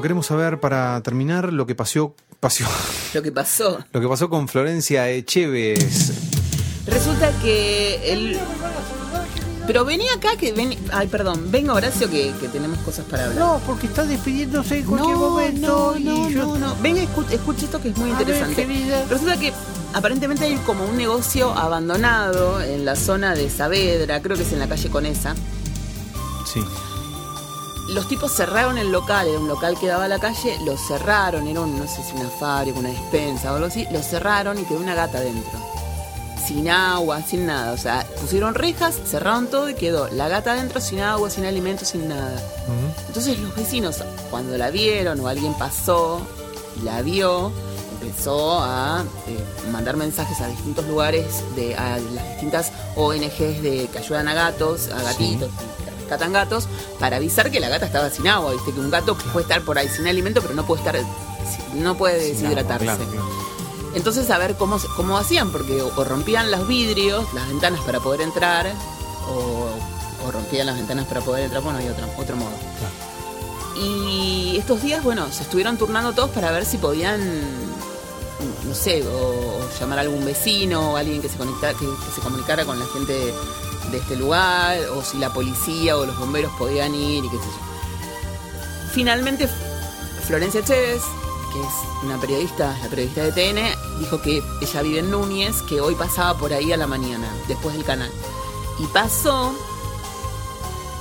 [0.00, 2.64] Bueno, queremos saber para terminar lo que pasó, pasó
[3.14, 3.84] Lo que pasó.
[3.92, 6.12] lo que pasó con Florencia Echeves.
[6.86, 8.38] Resulta que él.
[9.66, 10.74] Pero vení acá que ven.
[10.90, 11.50] Ay, perdón.
[11.52, 13.38] Venga, Horacio, que, que tenemos cosas para hablar.
[13.38, 15.94] No, porque está despidiéndose en cualquier momento.
[16.00, 16.76] no, no, y yo- no, no.
[16.76, 19.04] Venga, escuche, escuche esto que es muy ver, interesante.
[19.10, 19.52] Resulta que
[19.92, 24.60] aparentemente hay como un negocio abandonado en la zona de Saavedra, creo que es en
[24.60, 25.34] la calle Conesa.
[28.10, 31.60] Tipos cerraron el local, era un local que daba a la calle, lo cerraron, era
[31.60, 34.80] un, no sé si una fábrica, una despensa o algo así, lo cerraron y quedó
[34.80, 35.52] una gata dentro.
[36.44, 37.70] Sin agua, sin nada.
[37.70, 41.86] O sea, pusieron rejas, cerraron todo y quedó la gata adentro sin agua, sin alimentos,
[41.86, 42.42] sin nada.
[43.06, 46.20] Entonces los vecinos, cuando la vieron o alguien pasó
[46.80, 47.52] y la vio,
[48.02, 53.98] empezó a eh, mandar mensajes a distintos lugares, de, a las distintas ONGs de, que
[53.98, 55.50] ayudan a gatos, a gatitos,
[56.10, 56.66] rescatan gatos,
[56.98, 59.78] para avisar que la gata estaba sin agua, viste que un gato puede estar por
[59.78, 60.96] ahí sin alimento, pero no puede estar,
[61.74, 62.84] no puede Sin agua, deshidratarse.
[62.84, 63.28] claro, claro.
[63.94, 68.00] Entonces a ver cómo, cómo hacían, porque o, o rompían los vidrios, las ventanas para
[68.00, 68.72] poder entrar,
[69.28, 72.50] o, o rompían las ventanas para poder entrar, bueno, hay otro, otro modo.
[73.76, 77.20] Y estos días, bueno, se estuvieron turnando todos para ver si podían,
[78.66, 82.14] no sé, o, o llamar a algún vecino o alguien que se, conecta, que, que
[82.14, 83.32] se comunicara con la gente
[83.90, 87.44] de este lugar, o si la policía o los bomberos podían ir y qué sé
[87.44, 88.90] yo.
[88.92, 89.48] Finalmente,
[90.26, 91.02] Florencia Chévez,
[91.52, 95.80] que es una periodista, la periodista de TN, dijo que ella vive en Núñez, que
[95.80, 98.10] hoy pasaba por ahí a la mañana, después del canal.
[98.78, 99.52] Y pasó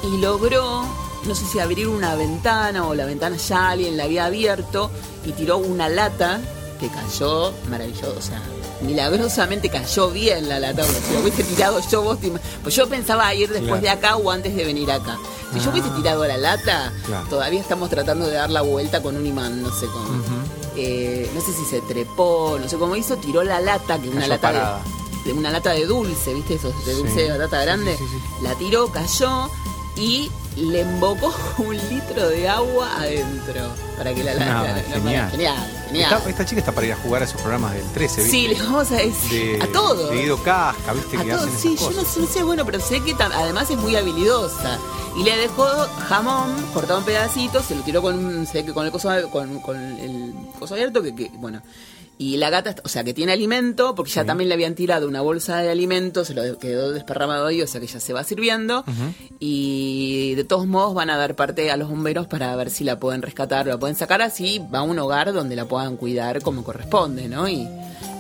[0.04, 0.84] y logró,
[1.26, 4.90] no sé si abrir una ventana o la ventana ya alguien la había abierto
[5.26, 6.40] y tiró una lata
[6.80, 8.32] que cayó maravilloso,
[8.82, 12.32] milagrosamente cayó bien la lata, si lo hubiese tirado yo vos, te
[12.64, 13.82] pues yo pensaba ir después Claro.
[13.82, 15.18] de acá o antes de venir acá.
[15.54, 17.28] Si yo hubiese tirado la lata, Claro.
[17.30, 20.08] todavía estamos tratando de dar la vuelta con un imán, no sé cómo.
[20.76, 24.12] Eh, no sé si se trepó, no sé cómo hizo, tiró la lata, que es
[24.14, 24.82] una Cayó lata de, parada.
[25.26, 26.54] de una lata de dulce, ¿viste?
[26.56, 27.20] Esos de dulce Sí.
[27.22, 27.98] de batata grande.
[27.98, 28.44] Sí, sí, sí.
[28.44, 29.50] La tiró, cayó
[29.98, 33.74] y le embocó un litro de agua adentro.
[33.97, 34.34] Para que la.
[34.36, 35.32] No, no, genial.
[35.32, 36.14] genial, genial.
[36.14, 38.32] Esta, esta chica está para ir a jugar a esos programas del 13, ¿viste?
[38.32, 39.57] Sí, le vamos a decir.
[39.60, 40.10] de, a todos.
[40.10, 41.18] De Guido Casca, ¿viste?
[41.18, 42.14] A que todos, hacen sí, yo no cosas.
[42.14, 44.80] sé, no sé, bueno, pero sé que además es muy habilidosa.
[45.18, 45.66] Y le dejó
[46.07, 50.34] jamón cortado en pedacitos, se lo tiró con, que con el coso, con, con el
[50.57, 51.62] coso abierto, que, que, bueno.
[52.22, 55.22] Y la gata, o sea, que tiene alimento, porque ya también le habían tirado una
[55.22, 58.84] bolsa de alimento, se lo quedó desparramado ahí, o sea que ya se va sirviendo.
[59.39, 62.99] Y de todos modos van a dar parte a los bomberos para ver si la
[62.99, 66.41] pueden rescatar o la pueden sacar así, va a un hogar donde la puedan cuidar
[66.41, 67.47] como corresponde, ¿no?
[67.47, 67.65] Y,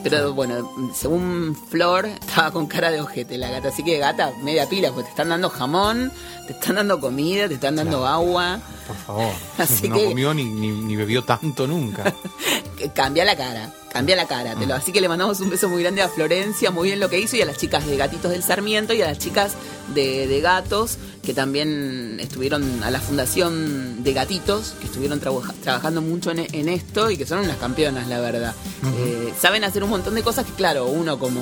[0.03, 3.69] pero bueno, según Flor, estaba con cara de ojete la gata.
[3.69, 6.11] Así que gata, media pila, pues te están dando jamón,
[6.47, 8.59] te están dando comida, te están dando agua.
[8.87, 9.31] Por favor.
[9.57, 12.13] Así no que- comió ni, ni, ni bebió tanto nunca.
[12.95, 14.55] Cambia la cara, cambia la cara.
[14.55, 17.09] Te lo- así que le mandamos un beso muy grande a Florencia, muy bien lo
[17.09, 19.51] que hizo, y a las chicas de Gatitos del Sarmiento y a las chicas
[19.93, 26.01] de, de Gatos, que también estuvieron a la fundación de Gatitos, que estuvieron trabaja- trabajando
[26.01, 28.53] mucho en, en esto y que son unas campeonas, la verdad.
[28.99, 31.41] Eh, saben hacer un montón de cosas que, claro, uno como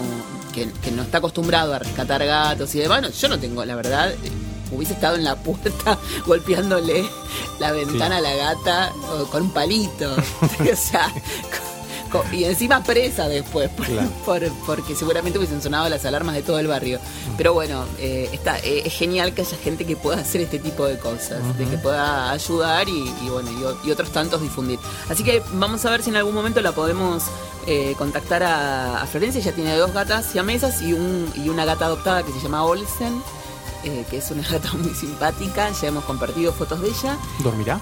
[0.54, 3.76] que, que no está acostumbrado a rescatar gatos y demás, no, yo no tengo, la
[3.76, 4.12] verdad.
[4.12, 4.16] eh,
[4.70, 7.06] Hubiese estado en la puerta golpeándole
[7.58, 8.92] la ventana a la gata
[9.32, 10.14] con un palito.
[10.60, 11.10] o sea,
[12.32, 14.10] y encima presa después, por- Claro.
[14.26, 17.00] por- porque seguramente hubiesen sonado las alarmas de todo el barrio.
[17.38, 20.86] Pero bueno, eh, está, eh, es genial que haya gente que pueda hacer este tipo
[20.86, 23.50] de cosas, de que pueda ayudar y, y bueno,
[23.84, 24.80] y, otros tantos difundir.
[25.10, 27.24] Así que vamos a ver si en algún momento la podemos
[27.66, 29.42] eh, contactar a, a Florencia.
[29.42, 33.22] Ella tiene dos gatas siamesas y, un, y una gata adoptada que se llama Olsen.
[34.10, 37.18] que es una gata muy simpática, ya hemos compartido fotos de ella.
[37.40, 37.80] ¿Dormirá?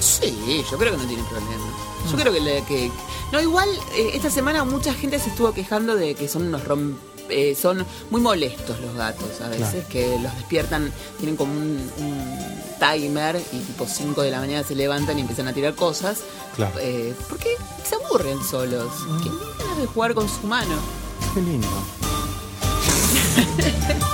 [0.00, 1.64] Sí, yo creo que no tiene problema.
[2.10, 2.90] Yo creo que, le- que
[3.32, 6.96] no igual eh, esta semana mucha gente se estuvo quejando de que son unos rom-
[7.30, 12.38] eh, son muy molestos los gatos a veces que los despiertan tienen como un, un
[12.80, 16.20] timer y tipo 5 de la mañana se levantan y empiezan a tirar cosas
[16.56, 16.72] Claro.
[16.80, 17.50] eh, porque
[17.86, 18.90] se aburren solos
[19.22, 19.28] que
[19.62, 20.74] ganas de jugar con su mano
[21.34, 21.68] Qué lindo.